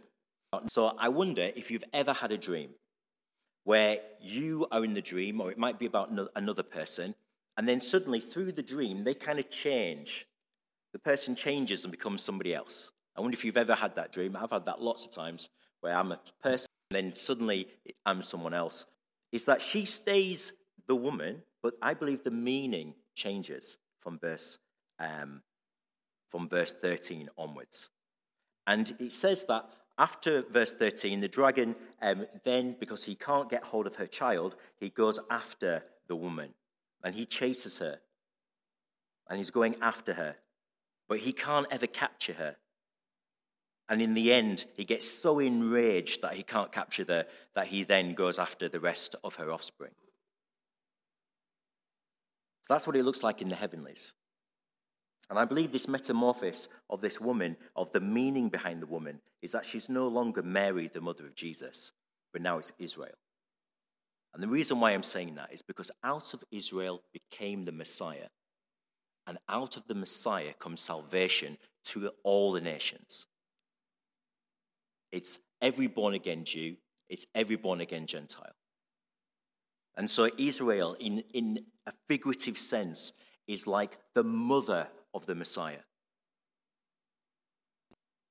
So 0.68 0.94
I 0.98 1.10
wonder 1.10 1.52
if 1.56 1.72
you've 1.72 1.84
ever 1.94 2.14
had 2.14 2.32
a 2.32 2.38
dream 2.38 2.70
where 3.64 4.00
you 4.22 4.66
are 4.72 4.84
in 4.86 4.94
the 4.94 5.02
dream, 5.02 5.42
or 5.42 5.52
it 5.52 5.58
might 5.58 5.78
be 5.78 5.86
about 5.86 6.10
another 6.36 6.64
person, 6.64 7.16
and 7.58 7.68
then 7.68 7.82
suddenly 7.82 8.22
through 8.22 8.54
the 8.54 8.64
dream, 8.64 9.04
they 9.04 9.14
kind 9.14 9.40
of 9.40 9.50
change. 9.50 10.26
The 10.94 11.00
person 11.00 11.36
changes 11.36 11.84
and 11.84 11.92
becomes 11.92 12.22
somebody 12.22 12.54
else. 12.54 12.92
I 13.16 13.22
wonder 13.22 13.36
if 13.36 13.44
you've 13.44 13.58
ever 13.58 13.76
had 13.76 13.96
that 13.98 14.14
dream. 14.14 14.38
I've 14.38 14.52
had 14.52 14.66
that 14.68 14.82
lots 14.82 15.06
of 15.06 15.12
times 15.12 15.50
where 15.82 15.94
I'm 15.94 16.12
a 16.12 16.20
person 16.42 16.68
and 16.92 16.96
then 16.96 17.16
suddenly 17.16 17.68
I'm 18.06 18.22
someone 18.22 18.54
else. 18.54 18.86
Is 19.32 19.46
that 19.46 19.62
she 19.62 19.86
stays 19.86 20.54
the 20.88 20.96
woman, 20.96 21.44
but 21.62 21.76
I 21.82 21.94
believe 21.94 22.24
the 22.24 22.32
meaning 22.32 22.96
changes 23.16 23.78
from 24.00 24.20
verse 24.20 24.60
um, 25.00 25.42
from 26.28 26.50
verse 26.50 26.74
13 26.74 27.30
onwards. 27.38 27.90
And 28.66 28.96
it 29.00 29.14
says 29.14 29.46
that 29.46 29.66
after 29.98 30.44
verse 30.44 30.74
13, 30.74 31.22
the 31.22 31.28
dragon 31.28 31.76
um, 32.02 32.26
then, 32.44 32.76
because 32.80 33.06
he 33.06 33.16
can't 33.16 33.50
get 33.50 33.64
hold 33.64 33.88
of 33.88 33.96
her 33.96 34.08
child, 34.08 34.56
he 34.80 34.90
goes 34.90 35.20
after 35.30 35.84
the 36.08 36.16
woman 36.16 36.54
and 37.04 37.16
he 37.16 37.26
chases 37.26 37.80
her 37.80 38.00
and 39.30 39.38
he's 39.38 39.52
going 39.52 39.76
after 39.82 40.14
her, 40.14 40.36
but 41.08 41.20
he 41.20 41.34
can't 41.34 41.68
ever 41.72 41.88
capture 41.88 42.34
her. 42.34 42.56
And 43.90 44.02
in 44.02 44.14
the 44.14 44.34
end, 44.34 44.66
he 44.76 44.84
gets 44.84 45.10
so 45.10 45.40
enraged 45.40 46.22
that 46.22 46.34
he 46.34 46.44
can't 46.44 46.72
capture 46.72 47.06
her 47.08 47.26
that 47.56 47.68
he 47.68 47.84
then 47.84 48.14
goes 48.14 48.38
after 48.38 48.68
the 48.68 48.80
rest 48.80 49.16
of 49.24 49.36
her 49.36 49.52
offspring. 49.52 49.94
That's 52.68 52.86
what 52.86 52.98
it 52.98 53.06
looks 53.06 53.24
like 53.24 53.42
in 53.42 53.48
the 53.48 53.56
heavenlies. 53.56 54.14
And 55.30 55.40
I 55.40 55.46
believe 55.46 55.72
this 55.72 55.88
metamorphosis 55.88 56.70
of 56.90 57.02
this 57.02 57.20
woman, 57.20 57.58
of 57.76 57.92
the 57.92 58.00
meaning 58.00 58.50
behind 58.50 58.82
the 58.82 58.88
woman, 58.88 59.20
is 59.42 59.52
that 59.52 59.66
she's 59.66 59.90
no 59.90 60.08
longer 60.08 60.42
Mary, 60.42 60.90
the 60.94 61.02
mother 61.02 61.26
of 61.26 61.36
Jesus, 61.36 61.92
but 62.32 62.42
now 62.42 62.58
it's 62.58 62.74
Israel. 62.80 63.16
And 64.34 64.44
the 64.44 64.48
reason 64.48 64.80
why 64.80 64.92
I'm 64.92 65.04
saying 65.04 65.36
that 65.36 65.52
is 65.52 65.62
because 65.62 65.92
out 66.04 66.34
of 66.34 66.44
Israel 66.52 67.02
became 67.12 67.64
the 67.64 67.72
Messiah. 67.72 68.28
And 69.26 69.38
out 69.50 69.76
of 69.76 69.88
the 69.88 69.96
Messiah 69.96 70.54
comes 70.60 70.80
salvation 70.80 71.58
to 71.86 72.12
all 72.24 72.52
the 72.52 72.62
nations. 72.62 73.28
It's 75.12 75.40
every 75.62 75.88
born 75.88 76.14
again 76.14 76.44
Jew, 76.44 76.78
it's 77.10 77.26
every 77.34 77.56
born 77.56 77.82
again 77.82 78.06
Gentile. 78.06 78.54
And 79.96 80.10
so 80.10 80.30
Israel, 80.38 80.96
in, 81.00 81.24
in 81.34 81.60
a 81.88 81.94
figurative 82.08 82.58
sense, 82.58 83.14
is 83.48 83.66
like 83.66 83.98
the 84.14 84.24
mother 84.24 84.88
of 85.14 85.26
the 85.26 85.34
Messiah. 85.34 85.80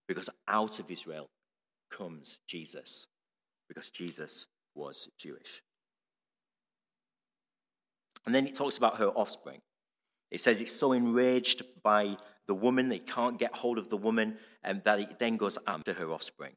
Because 0.06 0.30
out 0.47 0.78
of 0.78 0.90
Israel 0.90 1.28
comes 1.90 2.38
Jesus, 2.47 3.09
because 3.68 3.90
Jesus 3.90 4.47
was 4.75 5.09
Jewish. 5.18 5.62
And 8.25 8.35
then 8.35 8.47
it 8.47 8.54
talks 8.54 8.76
about 8.76 8.99
her 8.99 9.09
offspring. 9.09 9.61
It 10.30 10.40
says 10.40 10.61
it's 10.61 10.73
so 10.73 10.92
enraged 10.92 11.62
by 11.83 12.16
the 12.47 12.54
woman, 12.54 12.92
it 12.92 13.06
can't 13.06 13.38
get 13.38 13.54
hold 13.54 13.78
of 13.78 13.88
the 13.88 13.97
woman, 13.97 14.38
and 14.62 14.83
that 14.85 15.00
it 15.00 15.18
then 15.18 15.37
goes 15.37 15.59
after 15.66 15.92
her 15.95 16.12
offspring. 16.12 16.52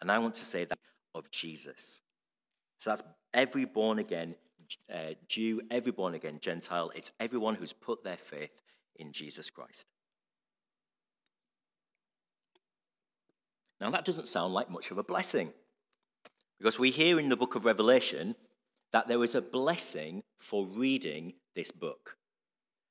And 0.00 0.10
I 0.10 0.18
want 0.18 0.34
to 0.36 0.44
say 0.44 0.64
that 0.64 0.78
of 1.14 1.30
Jesus. 1.30 2.00
So 2.78 2.90
that's 2.90 3.02
every 3.34 3.64
born 3.64 3.98
again 3.98 4.34
uh, 4.92 5.14
Jew, 5.26 5.60
every 5.70 5.92
born 5.92 6.14
again 6.14 6.38
Gentile. 6.40 6.90
It's 6.94 7.12
everyone 7.18 7.54
who's 7.54 7.72
put 7.72 8.04
their 8.04 8.16
faith 8.16 8.62
in 8.96 9.12
Jesus 9.12 9.50
Christ. 9.50 9.86
Now, 13.80 13.90
that 13.90 14.04
doesn't 14.04 14.26
sound 14.26 14.54
like 14.54 14.70
much 14.70 14.90
of 14.90 14.98
a 14.98 15.04
blessing 15.04 15.52
because 16.58 16.78
we 16.78 16.90
hear 16.90 17.20
in 17.20 17.28
the 17.28 17.36
book 17.36 17.54
of 17.54 17.64
Revelation 17.64 18.34
that 18.92 19.06
there 19.06 19.22
is 19.22 19.34
a 19.34 19.42
blessing 19.42 20.22
for 20.36 20.66
reading 20.66 21.34
this 21.54 21.70
book. 21.70 22.16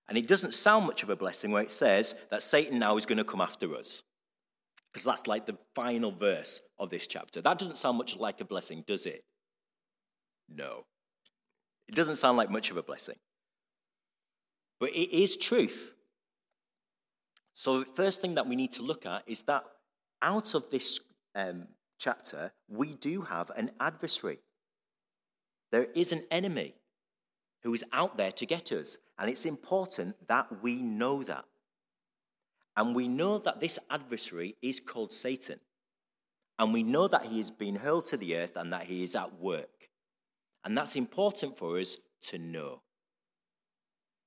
And 0.07 0.17
it 0.17 0.27
doesn't 0.27 0.53
sound 0.53 0.85
much 0.85 1.03
of 1.03 1.09
a 1.09 1.15
blessing 1.15 1.51
where 1.51 1.63
it 1.63 1.71
says 1.71 2.15
that 2.31 2.41
Satan 2.41 2.79
now 2.79 2.95
is 2.95 3.05
going 3.05 3.17
to 3.17 3.25
come 3.25 3.41
after 3.41 3.75
us. 3.75 4.03
Because 4.97 5.05
that's 5.05 5.27
like 5.27 5.45
the 5.45 5.55
final 5.75 6.11
verse 6.11 6.59
of 6.79 6.89
this 6.89 7.05
chapter. 7.05 7.39
That 7.39 7.59
doesn't 7.59 7.77
sound 7.77 7.99
much 7.99 8.17
like 8.17 8.41
a 8.41 8.45
blessing, 8.45 8.83
does 8.87 9.05
it? 9.05 9.23
No. 10.49 10.85
It 11.87 11.93
doesn't 11.93 12.15
sound 12.15 12.35
like 12.35 12.49
much 12.49 12.71
of 12.71 12.77
a 12.77 12.81
blessing. 12.81 13.17
But 14.79 14.89
it 14.89 15.15
is 15.15 15.37
truth. 15.37 15.93
So, 17.53 17.81
the 17.81 17.85
first 17.93 18.21
thing 18.21 18.33
that 18.33 18.47
we 18.47 18.55
need 18.55 18.71
to 18.71 18.81
look 18.81 19.05
at 19.05 19.21
is 19.27 19.43
that 19.43 19.65
out 20.23 20.55
of 20.55 20.71
this 20.71 20.99
um, 21.35 21.67
chapter, 21.99 22.51
we 22.67 22.95
do 22.95 23.21
have 23.21 23.51
an 23.55 23.69
adversary. 23.79 24.39
There 25.71 25.89
is 25.93 26.11
an 26.11 26.23
enemy 26.31 26.73
who 27.61 27.71
is 27.71 27.83
out 27.93 28.17
there 28.17 28.31
to 28.31 28.47
get 28.47 28.71
us. 28.71 28.97
And 29.19 29.29
it's 29.29 29.45
important 29.45 30.15
that 30.27 30.63
we 30.63 30.81
know 30.81 31.21
that. 31.21 31.45
And 32.77 32.95
we 32.95 33.07
know 33.07 33.39
that 33.39 33.59
this 33.59 33.79
adversary 33.89 34.55
is 34.61 34.79
called 34.79 35.11
Satan. 35.11 35.59
And 36.59 36.71
we 36.71 36.83
know 36.83 37.07
that 37.07 37.25
he 37.25 37.37
has 37.37 37.49
been 37.49 37.75
hurled 37.75 38.05
to 38.07 38.17
the 38.17 38.37
earth 38.37 38.55
and 38.55 38.71
that 38.71 38.83
he 38.83 39.03
is 39.03 39.15
at 39.15 39.39
work. 39.39 39.89
And 40.63 40.77
that's 40.77 40.95
important 40.95 41.57
for 41.57 41.79
us 41.79 41.97
to 42.27 42.37
know. 42.37 42.81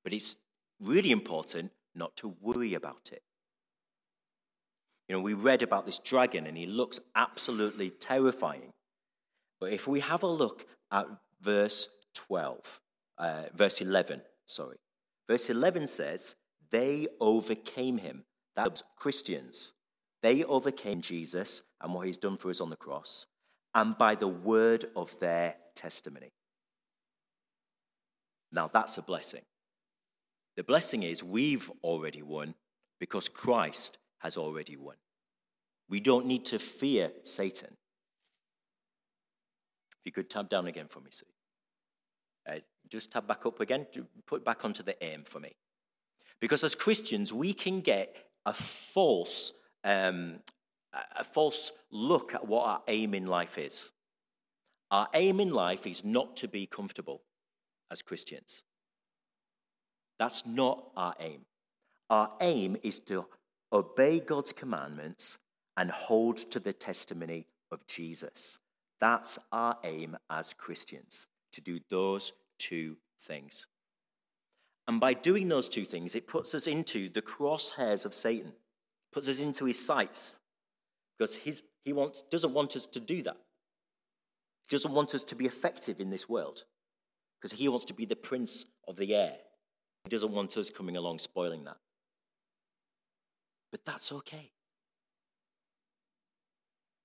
But 0.02 0.12
it's 0.12 0.36
really 0.80 1.12
important 1.12 1.70
not 1.94 2.16
to 2.16 2.34
worry 2.40 2.74
about 2.74 3.10
it. 3.12 3.22
You 5.08 5.16
know, 5.16 5.22
we 5.22 5.34
read 5.34 5.62
about 5.62 5.86
this 5.86 5.98
dragon 6.00 6.46
and 6.46 6.56
he 6.56 6.66
looks 6.66 6.98
absolutely 7.14 7.90
terrifying. 7.90 8.72
But 9.60 9.72
if 9.72 9.86
we 9.86 10.00
have 10.00 10.24
a 10.24 10.28
look 10.28 10.66
at 10.90 11.06
verse 11.40 11.88
12, 12.14 12.80
uh, 13.18 13.42
verse 13.54 13.80
11, 13.80 14.22
sorry. 14.46 14.78
Verse 15.28 15.50
11 15.50 15.86
says, 15.86 16.34
They 16.70 17.06
overcame 17.20 17.98
him. 17.98 18.24
Christians. 18.96 19.74
They 20.22 20.44
overcame 20.44 21.00
Jesus 21.00 21.62
and 21.80 21.94
what 21.94 22.06
he's 22.06 22.18
done 22.18 22.36
for 22.36 22.50
us 22.50 22.60
on 22.60 22.70
the 22.70 22.76
cross, 22.76 23.26
and 23.74 23.96
by 23.96 24.14
the 24.14 24.28
word 24.28 24.84
of 24.96 25.18
their 25.20 25.56
testimony. 25.74 26.30
Now, 28.52 28.68
that's 28.68 28.98
a 28.98 29.02
blessing. 29.02 29.42
The 30.56 30.64
blessing 30.64 31.04
is 31.04 31.22
we've 31.22 31.70
already 31.82 32.22
won 32.22 32.54
because 32.98 33.28
Christ 33.28 33.98
has 34.18 34.36
already 34.36 34.76
won. 34.76 34.96
We 35.88 36.00
don't 36.00 36.26
need 36.26 36.44
to 36.46 36.58
fear 36.58 37.12
Satan. 37.22 37.76
If 40.00 40.06
you 40.06 40.12
could 40.12 40.30
tab 40.30 40.48
down 40.48 40.66
again 40.66 40.86
for 40.88 41.00
me, 41.00 41.10
see. 41.10 41.26
Uh, 42.48 42.60
just 42.88 43.12
tab 43.12 43.26
back 43.26 43.46
up 43.46 43.60
again, 43.60 43.86
put 44.26 44.44
back 44.44 44.64
onto 44.64 44.82
the 44.82 45.02
aim 45.04 45.24
for 45.24 45.40
me. 45.40 45.52
Because 46.40 46.64
as 46.64 46.74
Christians, 46.74 47.32
we 47.32 47.52
can 47.52 47.80
get 47.80 48.16
a 48.46 48.52
false, 48.52 49.52
um, 49.84 50.40
a 51.16 51.24
false 51.24 51.72
look 51.90 52.34
at 52.34 52.46
what 52.46 52.66
our 52.66 52.82
aim 52.88 53.14
in 53.14 53.26
life 53.26 53.58
is. 53.58 53.92
Our 54.90 55.08
aim 55.14 55.40
in 55.40 55.50
life 55.50 55.86
is 55.86 56.04
not 56.04 56.36
to 56.36 56.48
be 56.48 56.66
comfortable 56.66 57.22
as 57.90 58.02
Christians. 58.02 58.64
That's 60.18 60.44
not 60.46 60.90
our 60.96 61.14
aim. 61.20 61.46
Our 62.08 62.32
aim 62.40 62.76
is 62.82 62.98
to 63.00 63.26
obey 63.72 64.20
God's 64.20 64.52
commandments 64.52 65.38
and 65.76 65.90
hold 65.90 66.36
to 66.36 66.58
the 66.58 66.72
testimony 66.72 67.46
of 67.70 67.86
Jesus. 67.86 68.58
That's 68.98 69.38
our 69.52 69.78
aim 69.84 70.16
as 70.28 70.52
Christians, 70.52 71.28
to 71.52 71.60
do 71.60 71.78
those 71.88 72.32
two 72.58 72.96
things. 73.20 73.66
And 74.88 75.00
by 75.00 75.14
doing 75.14 75.48
those 75.48 75.68
two 75.68 75.84
things, 75.84 76.14
it 76.14 76.26
puts 76.26 76.54
us 76.54 76.66
into 76.66 77.08
the 77.08 77.22
crosshairs 77.22 78.04
of 78.04 78.14
Satan, 78.14 78.52
puts 79.12 79.28
us 79.28 79.40
into 79.40 79.64
his 79.64 79.84
sights, 79.84 80.40
because 81.16 81.36
his, 81.36 81.62
he 81.84 81.92
wants, 81.92 82.22
doesn't 82.22 82.54
want 82.54 82.74
us 82.76 82.86
to 82.86 83.00
do 83.00 83.22
that. 83.22 83.36
He 84.68 84.76
doesn't 84.76 84.92
want 84.92 85.14
us 85.14 85.24
to 85.24 85.34
be 85.34 85.46
effective 85.46 86.00
in 86.00 86.10
this 86.10 86.28
world, 86.28 86.64
because 87.38 87.56
he 87.56 87.68
wants 87.68 87.84
to 87.86 87.94
be 87.94 88.04
the 88.04 88.16
prince 88.16 88.66
of 88.88 88.96
the 88.96 89.14
air. 89.14 89.36
He 90.04 90.10
doesn't 90.10 90.32
want 90.32 90.56
us 90.56 90.70
coming 90.70 90.96
along 90.96 91.18
spoiling 91.18 91.64
that. 91.64 91.76
But 93.70 93.84
that's 93.84 94.10
okay. 94.10 94.50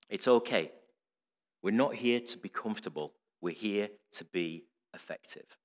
It's 0.10 0.28
okay. 0.28 0.72
We're 1.62 1.72
not 1.72 1.96
here 1.96 2.20
to 2.20 2.38
be 2.38 2.50
comfortable, 2.50 3.14
we're 3.42 3.54
here 3.54 3.90
to 4.14 4.24
be 4.26 4.66
effective. 4.94 5.58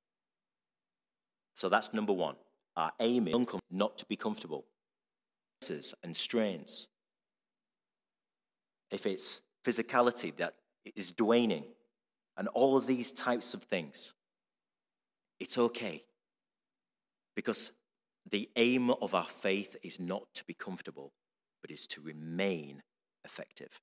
So 1.60 1.68
that's 1.68 1.92
number 1.92 2.14
one. 2.14 2.36
Our 2.74 2.90
aim 3.00 3.28
is 3.28 3.36
not 3.70 3.98
to 3.98 4.06
be 4.06 4.16
comfortable. 4.16 4.64
And 6.02 6.16
strains. 6.16 6.88
If 8.90 9.04
it's 9.04 9.42
physicality 9.62 10.34
that 10.38 10.54
is 10.96 11.12
draining, 11.12 11.64
and 12.38 12.48
all 12.48 12.78
of 12.78 12.86
these 12.86 13.12
types 13.12 13.52
of 13.52 13.62
things, 13.64 14.14
it's 15.38 15.58
okay. 15.58 16.02
Because 17.36 17.72
the 18.30 18.48
aim 18.56 18.88
of 18.90 19.14
our 19.14 19.28
faith 19.28 19.76
is 19.82 20.00
not 20.00 20.22
to 20.36 20.44
be 20.44 20.54
comfortable, 20.54 21.12
but 21.60 21.70
is 21.70 21.86
to 21.88 22.00
remain 22.00 22.82
effective. 23.22 23.82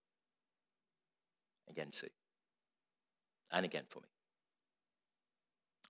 Again, 1.69 1.91
Sue. 1.91 2.07
And 3.51 3.65
again 3.65 3.83
for 3.87 3.99
me. 3.99 4.07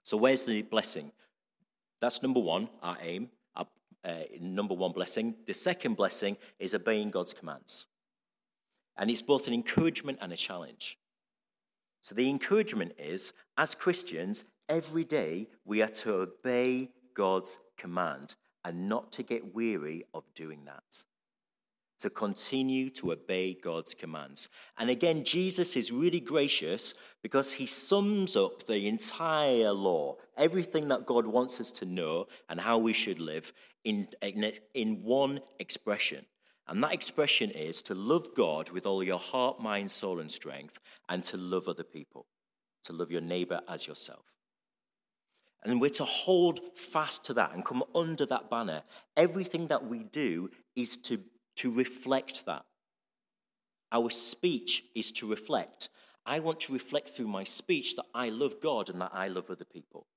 So, 0.04 0.18
where's 0.18 0.44
the 0.44 0.64
blessing? 0.64 1.14
That's 2.00 2.22
number 2.22 2.40
one, 2.40 2.70
our 2.82 2.98
aim, 3.02 3.30
our 3.56 3.68
uh, 4.04 4.24
number 4.40 4.74
one 4.74 4.92
blessing. 4.92 5.36
The 5.46 5.54
second 5.54 5.96
blessing 5.96 6.38
is 6.60 6.74
obeying 6.74 7.10
God's 7.10 7.34
commands. 7.34 7.88
And 8.98 9.10
it's 9.10 9.22
both 9.22 9.48
an 9.48 9.54
encouragement 9.54 10.20
and 10.22 10.32
a 10.34 10.38
challenge. 10.38 10.98
So, 12.02 12.16
the 12.16 12.30
encouragement 12.30 12.94
is 12.98 13.34
as 13.58 13.76
Christians, 13.76 14.46
every 14.70 15.04
day 15.04 15.48
we 15.66 15.82
are 15.82 15.90
to 15.90 16.14
obey 16.22 16.90
God's 17.14 17.60
command 17.78 18.36
and 18.64 18.88
not 18.88 19.12
to 19.14 19.24
get 19.24 19.56
weary 19.56 20.04
of 20.14 20.24
doing 20.36 20.66
that 20.66 21.04
to 22.00 22.10
continue 22.10 22.90
to 22.92 23.12
obey 23.12 23.54
God's 23.54 23.94
commands. 23.94 24.50
And 24.78 24.90
again, 24.90 25.24
Jesus 25.24 25.76
is 25.76 25.92
really 25.92 26.20
gracious 26.20 26.94
because 27.24 27.54
he 27.54 27.66
sums 27.66 28.36
up 28.36 28.66
the 28.66 28.88
entire 28.88 29.72
law, 29.72 30.18
everything 30.38 30.88
that 30.90 31.06
God 31.06 31.26
wants 31.26 31.60
us 31.60 31.72
to 31.74 31.86
know 31.86 32.28
and 32.50 32.62
how 32.62 32.78
we 32.78 32.94
should 32.94 33.20
live, 33.20 33.52
in, 33.84 34.08
in 34.74 35.02
one 35.04 35.40
expression. 35.60 36.26
And 36.68 36.84
that 36.84 36.94
expression 36.94 37.50
is 37.52 37.82
to 37.84 37.96
love 37.96 38.28
God 38.36 38.70
with 38.72 38.86
all 38.86 39.04
your 39.04 39.20
heart, 39.20 39.62
mind, 39.62 39.90
soul, 39.90 40.20
and 40.20 40.32
strength, 40.32 40.80
and 41.08 41.24
to 41.26 41.38
love 41.38 41.68
other 41.70 41.84
people, 41.84 42.26
to 42.84 42.94
love 42.94 43.10
your 43.10 43.22
neighbor 43.22 43.62
as 43.70 43.88
yourself. 43.88 44.34
And 45.64 45.82
we're 45.82 45.90
to 45.92 46.06
hold 46.06 46.60
fast 46.76 47.26
to 47.26 47.34
that 47.36 47.54
and 47.54 47.66
come 47.66 47.84
under 47.96 48.26
that 48.26 48.50
banner. 48.50 48.84
Everything 49.16 49.68
that 49.68 49.88
we 49.88 50.04
do 50.04 50.50
is 50.76 50.98
to 50.98 51.20
to 51.58 51.72
reflect 51.72 52.46
that. 52.46 52.66
Our 53.92 54.10
speech 54.10 54.84
is 54.96 55.12
to 55.14 55.30
reflect. 55.30 55.90
I 56.26 56.40
want 56.40 56.60
to 56.62 56.74
reflect 56.74 57.10
through 57.10 57.28
my 57.28 57.44
speech 57.44 57.96
that 57.96 58.06
I 58.14 58.30
love 58.30 58.60
God 58.62 58.90
and 58.90 59.02
that 59.02 59.12
I 59.14 59.28
love 59.28 59.50
other 59.50 59.66
people. 59.66 60.08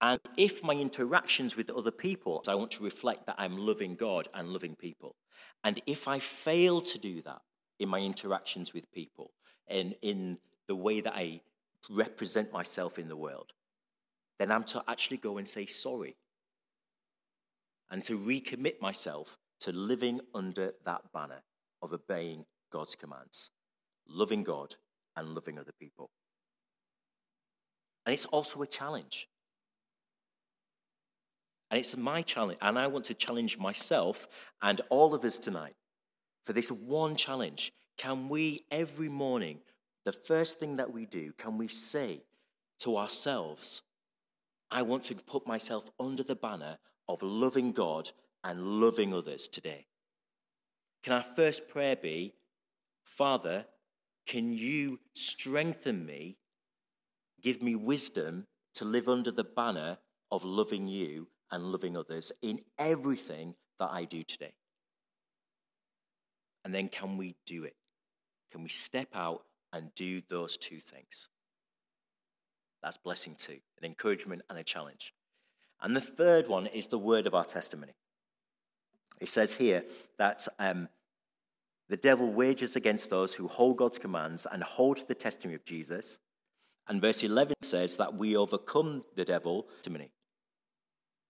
And 0.00 0.20
if 0.36 0.62
my 0.62 0.74
interactions 0.74 1.56
with 1.56 1.70
other 1.70 1.90
people, 1.90 2.42
I 2.48 2.54
want 2.54 2.70
to 2.72 2.84
reflect 2.84 3.26
that 3.26 3.36
I'm 3.38 3.56
loving 3.56 3.94
God 3.94 4.28
and 4.34 4.48
loving 4.48 4.74
people. 4.74 5.16
And 5.62 5.80
if 5.86 6.08
I 6.08 6.18
fail 6.18 6.80
to 6.80 6.98
do 6.98 7.22
that 7.22 7.42
in 7.78 7.88
my 7.88 7.98
interactions 7.98 8.74
with 8.74 8.90
people 8.92 9.32
and 9.68 9.94
in 10.02 10.38
the 10.66 10.76
way 10.76 11.00
that 11.00 11.14
I 11.14 11.40
represent 11.90 12.52
myself 12.52 12.98
in 12.98 13.08
the 13.08 13.16
world, 13.16 13.52
then 14.38 14.50
I'm 14.50 14.64
to 14.64 14.82
actually 14.88 15.18
go 15.18 15.38
and 15.38 15.46
say 15.46 15.66
sorry 15.66 16.16
and 17.90 18.02
to 18.04 18.18
recommit 18.18 18.80
myself 18.80 19.38
to 19.64 19.72
living 19.72 20.20
under 20.34 20.74
that 20.84 21.00
banner 21.12 21.42
of 21.80 21.94
obeying 21.94 22.44
God's 22.70 22.94
commands, 22.94 23.50
loving 24.06 24.42
God 24.42 24.76
and 25.16 25.34
loving 25.34 25.58
other 25.58 25.72
people. 25.78 26.10
And 28.04 28.12
it's 28.12 28.26
also 28.26 28.60
a 28.60 28.66
challenge. 28.66 29.26
And 31.70 31.80
it's 31.80 31.96
my 31.96 32.20
challenge, 32.20 32.58
and 32.60 32.78
I 32.78 32.86
want 32.88 33.06
to 33.06 33.14
challenge 33.14 33.58
myself 33.58 34.28
and 34.60 34.82
all 34.90 35.14
of 35.14 35.24
us 35.24 35.38
tonight 35.38 35.74
for 36.44 36.52
this 36.52 36.70
one 36.70 37.16
challenge. 37.16 37.72
Can 37.96 38.28
we, 38.28 38.60
every 38.70 39.08
morning, 39.08 39.60
the 40.04 40.12
first 40.12 40.60
thing 40.60 40.76
that 40.76 40.92
we 40.92 41.06
do, 41.06 41.32
can 41.38 41.56
we 41.56 41.68
say 41.68 42.22
to 42.80 42.98
ourselves, 42.98 43.82
I 44.70 44.82
want 44.82 45.04
to 45.04 45.14
put 45.14 45.46
myself 45.46 45.90
under 45.98 46.22
the 46.22 46.36
banner 46.36 46.76
of 47.08 47.22
loving 47.22 47.72
God 47.72 48.10
and 48.44 48.62
loving 48.62 49.14
others 49.14 49.48
today. 49.48 49.86
Can 51.02 51.14
our 51.14 51.22
first 51.22 51.68
prayer 51.68 51.96
be, 51.96 52.34
Father, 53.02 53.66
can 54.26 54.52
you 54.52 55.00
strengthen 55.14 56.06
me, 56.06 56.36
give 57.42 57.62
me 57.62 57.74
wisdom 57.74 58.46
to 58.74 58.84
live 58.84 59.08
under 59.08 59.30
the 59.30 59.44
banner 59.44 59.98
of 60.30 60.44
loving 60.44 60.86
you 60.86 61.28
and 61.50 61.64
loving 61.64 61.96
others 61.96 62.32
in 62.42 62.60
everything 62.78 63.54
that 63.78 63.90
I 63.90 64.04
do 64.04 64.22
today? 64.22 64.54
And 66.64 66.74
then 66.74 66.88
can 66.88 67.16
we 67.16 67.36
do 67.44 67.64
it? 67.64 67.76
Can 68.50 68.62
we 68.62 68.68
step 68.68 69.08
out 69.14 69.44
and 69.72 69.94
do 69.94 70.22
those 70.28 70.56
two 70.56 70.80
things? 70.80 71.28
That's 72.82 72.96
blessing 72.96 73.34
two, 73.36 73.58
an 73.78 73.84
encouragement 73.84 74.42
and 74.48 74.58
a 74.58 74.64
challenge. 74.64 75.14
And 75.82 75.96
the 75.96 76.00
third 76.00 76.48
one 76.48 76.66
is 76.66 76.86
the 76.86 76.98
word 76.98 77.26
of 77.26 77.34
our 77.34 77.44
testimony. 77.44 77.94
It 79.20 79.28
says 79.28 79.54
here 79.54 79.84
that 80.18 80.46
um, 80.58 80.88
the 81.88 81.96
devil 81.96 82.32
wages 82.32 82.76
against 82.76 83.10
those 83.10 83.34
who 83.34 83.48
hold 83.48 83.76
God's 83.76 83.98
commands 83.98 84.46
and 84.50 84.62
hold 84.62 85.06
the 85.06 85.14
testimony 85.14 85.54
of 85.54 85.64
Jesus. 85.64 86.18
And 86.88 87.00
verse 87.00 87.22
11 87.22 87.54
says 87.62 87.96
that 87.96 88.14
we 88.14 88.36
overcome 88.36 89.02
the 89.14 89.24
devil. 89.24 89.68
Testimony. 89.76 90.10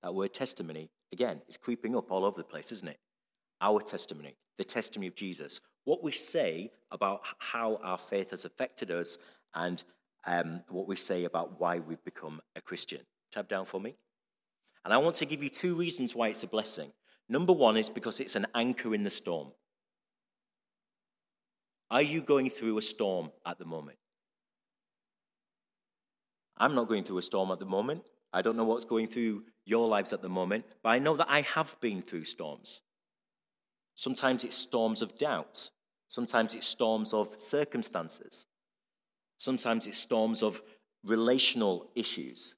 That 0.03 0.15
word 0.15 0.35
testimony, 0.35 0.91
again, 1.13 1.41
is 1.49 1.57
creeping 1.57 1.97
up 1.97 2.11
all 2.11 2.25
over 2.25 2.37
the 2.37 2.45
place, 2.45 2.71
isn't 2.73 2.89
it? 2.89 2.99
Our 3.61 3.81
testimony, 3.81 4.37
the 4.59 4.65
testimony 4.65 5.07
of 5.07 5.15
Jesus. 5.15 5.61
What 5.85 6.03
we 6.03 6.13
say 6.13 6.71
about 6.91 7.23
how 7.39 7.77
our 7.83 7.99
faith 7.99 8.31
has 8.31 8.45
affected 8.45 8.91
us 8.91 9.19
and 9.55 9.83
um, 10.27 10.63
what 10.69 10.89
we 10.89 10.97
say 10.97 11.25
about 11.25 11.61
why 11.61 11.79
we've 11.79 12.05
become 12.05 12.41
a 12.57 12.61
Christian. 12.61 13.01
Tab 13.33 13.49
down 13.49 13.67
for 13.67 13.81
me. 13.81 13.97
And 14.85 14.93
I 14.93 14.99
want 14.99 15.17
to 15.17 15.27
give 15.27 15.43
you 15.43 15.49
two 15.49 15.75
reasons 15.75 16.15
why 16.15 16.29
it's 16.29 16.43
a 16.43 16.49
blessing. 16.49 16.93
Number 17.29 17.53
one 17.53 17.77
is 17.77 17.89
because 17.89 18.21
it's 18.21 18.37
an 18.37 18.47
anchor 18.55 18.95
in 18.95 19.03
the 19.03 19.11
storm. 19.11 19.49
Are 21.91 22.03
you 22.03 22.21
going 22.21 22.51
through 22.51 22.79
a 22.79 22.83
storm 22.83 23.31
at 23.47 23.59
the 23.59 23.65
moment? 23.65 23.99
I'm 26.57 26.75
not 26.75 26.89
going 26.89 27.05
through 27.05 27.19
a 27.19 27.23
storm 27.23 27.51
at 27.51 27.59
the 27.59 27.67
moment. 27.67 28.03
I 28.33 28.43
don't 28.43 28.57
know 28.57 28.65
what's 28.65 28.85
going 28.85 29.07
through 29.07 29.45
your 29.65 29.89
lives 29.89 30.13
at 30.13 30.23
the 30.23 30.29
moment, 30.29 30.65
but 30.83 30.91
I 30.91 30.99
know 30.99 31.17
that 31.17 31.29
I 31.31 31.43
have 31.43 31.77
been 31.81 32.03
through 32.03 32.25
storms. 32.25 32.83
Sometimes 33.95 34.45
it's 34.45 34.57
storms 34.57 35.03
of 35.03 35.17
doubt, 35.17 35.71
sometimes 36.09 36.55
it's 36.55 36.67
storms 36.67 37.13
of 37.13 37.41
circumstances, 37.41 38.47
sometimes 39.39 39.87
it's 39.87 39.99
storms 39.99 40.43
of 40.43 40.63
relational 41.05 41.91
issues. 41.95 42.57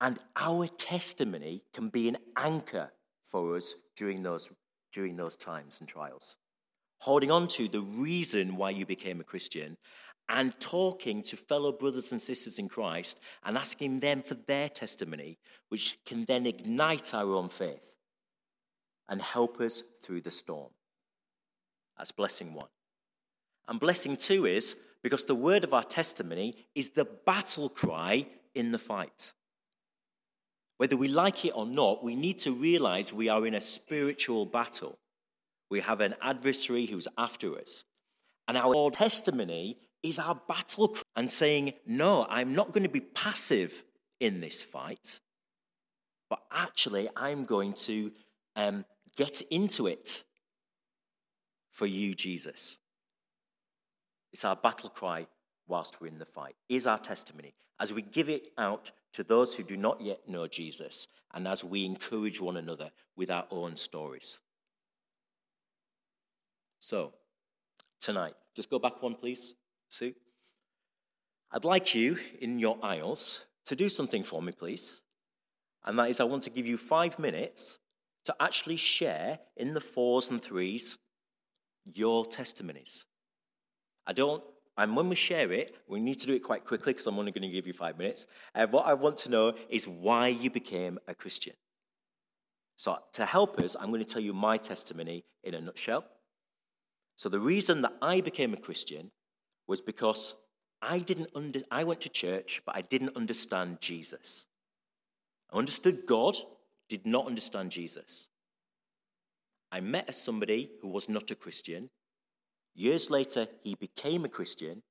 And 0.00 0.18
our 0.36 0.66
testimony 0.66 1.62
can 1.72 1.88
be 1.88 2.08
an 2.08 2.18
anchor 2.36 2.92
for 3.28 3.56
us 3.56 3.74
during 3.96 4.22
those, 4.22 4.50
during 4.92 5.16
those 5.16 5.36
times 5.36 5.80
and 5.80 5.88
trials. 5.88 6.36
Holding 7.00 7.30
on 7.30 7.48
to 7.48 7.68
the 7.68 7.80
reason 7.80 8.56
why 8.56 8.70
you 8.70 8.86
became 8.86 9.20
a 9.20 9.24
Christian 9.24 9.76
and 10.28 10.58
talking 10.58 11.22
to 11.22 11.36
fellow 11.36 11.72
brothers 11.72 12.12
and 12.12 12.20
sisters 12.20 12.58
in 12.58 12.68
Christ 12.68 13.20
and 13.44 13.56
asking 13.56 14.00
them 14.00 14.22
for 14.22 14.34
their 14.34 14.68
testimony, 14.68 15.38
which 15.68 15.98
can 16.04 16.24
then 16.24 16.46
ignite 16.46 17.14
our 17.14 17.34
own 17.34 17.48
faith 17.48 17.92
and 19.08 19.22
help 19.22 19.60
us 19.60 19.82
through 20.02 20.22
the 20.22 20.30
storm. 20.30 20.70
That's 21.96 22.12
blessing 22.12 22.54
one. 22.54 22.68
And 23.68 23.80
blessing 23.80 24.16
two 24.16 24.46
is 24.46 24.76
because 25.02 25.24
the 25.24 25.34
word 25.34 25.64
of 25.64 25.74
our 25.74 25.84
testimony 25.84 26.66
is 26.74 26.90
the 26.90 27.04
battle 27.04 27.68
cry 27.68 28.26
in 28.54 28.72
the 28.72 28.78
fight. 28.78 29.32
Whether 30.78 30.96
we 30.96 31.08
like 31.08 31.44
it 31.44 31.52
or 31.54 31.66
not, 31.66 32.04
we 32.04 32.14
need 32.14 32.38
to 32.38 32.52
realize 32.52 33.12
we 33.12 33.28
are 33.28 33.46
in 33.46 33.54
a 33.54 33.60
spiritual 33.60 34.44
battle. 34.46 34.98
We 35.70 35.80
have 35.80 36.00
an 36.00 36.14
adversary 36.20 36.86
who's 36.86 37.08
after 37.16 37.58
us. 37.58 37.84
And 38.46 38.56
our 38.56 38.90
testimony 38.90 39.78
is 40.02 40.18
our 40.18 40.40
battle 40.48 40.88
cry 40.88 41.02
and 41.16 41.30
saying, 41.30 41.72
No, 41.86 42.26
I'm 42.28 42.54
not 42.54 42.72
going 42.72 42.82
to 42.84 42.88
be 42.88 43.00
passive 43.00 43.84
in 44.20 44.40
this 44.40 44.62
fight. 44.62 45.20
but 46.28 46.42
actually, 46.50 47.08
I'm 47.16 47.44
going 47.44 47.72
to 47.72 48.10
um, 48.56 48.84
get 49.16 49.42
into 49.50 49.86
it 49.86 50.24
for 51.70 51.86
you, 51.86 52.14
Jesus. 52.14 52.78
It's 54.32 54.44
our 54.44 54.56
battle 54.56 54.90
cry 54.90 55.26
whilst 55.68 56.00
we're 56.00 56.08
in 56.08 56.18
the 56.18 56.24
fight, 56.24 56.56
is 56.68 56.86
our 56.86 56.98
testimony. 56.98 57.54
As 57.78 57.92
we 57.92 58.02
give 58.02 58.28
it 58.28 58.48
out 58.58 58.90
to 59.16 59.24
those 59.24 59.56
who 59.56 59.62
do 59.62 59.78
not 59.78 59.98
yet 60.02 60.28
know 60.28 60.46
Jesus, 60.46 61.08
and 61.32 61.48
as 61.48 61.64
we 61.64 61.86
encourage 61.86 62.38
one 62.38 62.58
another 62.58 62.90
with 63.16 63.30
our 63.30 63.46
own 63.50 63.74
stories. 63.74 64.40
So, 66.80 67.14
tonight, 67.98 68.34
just 68.54 68.68
go 68.68 68.78
back 68.78 69.02
one, 69.02 69.14
please, 69.14 69.54
Sue. 69.88 70.12
I'd 71.50 71.64
like 71.64 71.94
you 71.94 72.18
in 72.42 72.58
your 72.58 72.78
aisles 72.82 73.46
to 73.64 73.74
do 73.74 73.88
something 73.88 74.22
for 74.22 74.42
me, 74.42 74.52
please. 74.52 75.00
And 75.86 75.98
that 75.98 76.10
is, 76.10 76.20
I 76.20 76.24
want 76.24 76.42
to 76.42 76.50
give 76.50 76.66
you 76.66 76.76
five 76.76 77.18
minutes 77.18 77.78
to 78.26 78.36
actually 78.38 78.76
share 78.76 79.38
in 79.56 79.72
the 79.72 79.80
fours 79.80 80.30
and 80.30 80.42
threes 80.42 80.98
your 81.94 82.26
testimonies. 82.26 83.06
I 84.06 84.12
don't, 84.12 84.44
and 84.76 84.94
when 84.94 85.08
we 85.08 85.14
share 85.16 85.52
it, 85.52 85.74
we 85.88 86.00
need 86.00 86.18
to 86.20 86.26
do 86.26 86.34
it 86.34 86.42
quite 86.42 86.64
quickly 86.64 86.92
because 86.92 87.06
I'm 87.06 87.18
only 87.18 87.32
going 87.32 87.42
to 87.42 87.48
give 87.48 87.66
you 87.66 87.72
five 87.72 87.96
minutes. 87.96 88.26
And 88.54 88.70
what 88.72 88.86
I 88.86 88.94
want 88.94 89.16
to 89.18 89.30
know 89.30 89.54
is 89.70 89.88
why 89.88 90.28
you 90.28 90.50
became 90.50 90.98
a 91.08 91.14
Christian. 91.14 91.54
So, 92.76 92.98
to 93.12 93.24
help 93.24 93.58
us, 93.58 93.74
I'm 93.80 93.88
going 93.88 94.04
to 94.04 94.12
tell 94.12 94.22
you 94.22 94.34
my 94.34 94.58
testimony 94.58 95.24
in 95.42 95.54
a 95.54 95.60
nutshell. 95.60 96.04
So, 97.16 97.30
the 97.30 97.40
reason 97.40 97.80
that 97.80 97.94
I 98.02 98.20
became 98.20 98.52
a 98.52 98.58
Christian 98.58 99.12
was 99.66 99.80
because 99.80 100.34
I 100.82 100.98
didn't 100.98 101.30
under, 101.34 101.62
I 101.70 101.84
went 101.84 102.02
to 102.02 102.10
church, 102.10 102.60
but 102.66 102.76
I 102.76 102.82
didn't 102.82 103.16
understand 103.16 103.80
Jesus. 103.80 104.44
I 105.50 105.56
understood 105.56 106.04
God, 106.06 106.36
did 106.90 107.06
not 107.06 107.26
understand 107.26 107.70
Jesus. 107.70 108.28
I 109.72 109.80
met 109.80 110.14
somebody 110.14 110.70
who 110.82 110.88
was 110.88 111.08
not 111.08 111.30
a 111.30 111.34
Christian. 111.34 111.88
Years 112.76 113.08
later, 113.08 113.46
he 113.64 113.74
became 113.74 114.26
a 114.26 114.28
Christian. 114.28 114.82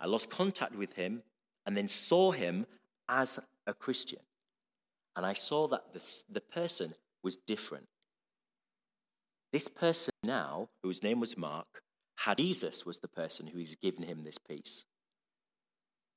I 0.00 0.06
lost 0.06 0.28
contact 0.28 0.74
with 0.74 0.94
him 0.94 1.22
and 1.64 1.76
then 1.76 1.86
saw 1.86 2.32
him 2.32 2.66
as 3.08 3.38
a 3.64 3.72
Christian. 3.72 4.18
And 5.14 5.24
I 5.24 5.34
saw 5.34 5.68
that 5.68 5.94
this, 5.94 6.24
the 6.28 6.40
person 6.40 6.94
was 7.22 7.36
different. 7.36 7.86
This 9.52 9.68
person 9.68 10.12
now, 10.24 10.68
whose 10.82 11.04
name 11.04 11.20
was 11.20 11.38
Mark, 11.38 11.84
had 12.16 12.38
Jesus 12.38 12.84
was 12.84 12.98
the 12.98 13.08
person 13.08 13.46
who 13.46 13.60
was 13.60 13.76
given 13.76 14.02
him 14.02 14.24
this 14.24 14.38
peace. 14.38 14.84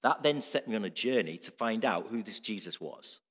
That 0.01 0.23
then 0.23 0.41
set 0.41 0.67
me 0.67 0.75
on 0.75 0.85
a 0.85 0.89
journey 0.89 1.37
to 1.37 1.51
find 1.51 1.85
out 1.85 2.07
who 2.07 2.23
this 2.23 2.39
Jesus 2.39 2.81
was. 2.81 3.21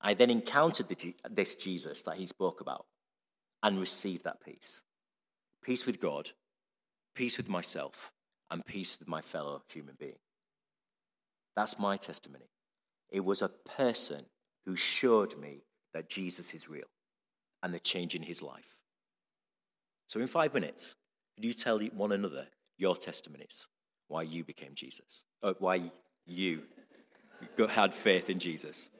I 0.00 0.14
then 0.14 0.30
encountered 0.30 0.88
the, 0.88 1.14
this 1.28 1.54
Jesus 1.54 2.00
that 2.02 2.16
he 2.16 2.24
spoke 2.24 2.62
about 2.62 2.86
and 3.62 3.78
received 3.78 4.24
that 4.24 4.42
peace 4.42 4.82
peace 5.66 5.84
with 5.84 6.00
God, 6.00 6.30
peace 7.16 7.36
with 7.36 7.48
myself, 7.48 8.12
and 8.52 8.64
peace 8.64 8.96
with 9.00 9.08
my 9.08 9.20
fellow 9.20 9.62
human 9.68 9.96
being. 9.98 10.20
That's 11.56 11.76
my 11.76 11.96
testimony. 11.96 12.46
It 13.10 13.24
was 13.24 13.42
a 13.42 13.48
person 13.48 14.26
who 14.64 14.76
showed 14.76 15.36
me 15.36 15.64
that 15.92 16.08
Jesus 16.08 16.54
is 16.54 16.68
real 16.68 16.86
and 17.64 17.74
the 17.74 17.80
change 17.80 18.14
in 18.14 18.22
his 18.22 18.42
life. 18.42 18.78
So, 20.06 20.20
in 20.20 20.28
five 20.28 20.54
minutes, 20.54 20.94
could 21.34 21.44
you 21.44 21.52
tell 21.52 21.80
one 21.80 22.12
another 22.12 22.46
your 22.78 22.94
testimonies, 22.94 23.66
why 24.06 24.22
you 24.22 24.44
became 24.44 24.74
Jesus, 24.74 25.24
or 25.42 25.56
why 25.58 25.80
you 26.26 26.62
had 27.68 27.92
faith 27.92 28.30
in 28.30 28.38
Jesus? 28.38 28.90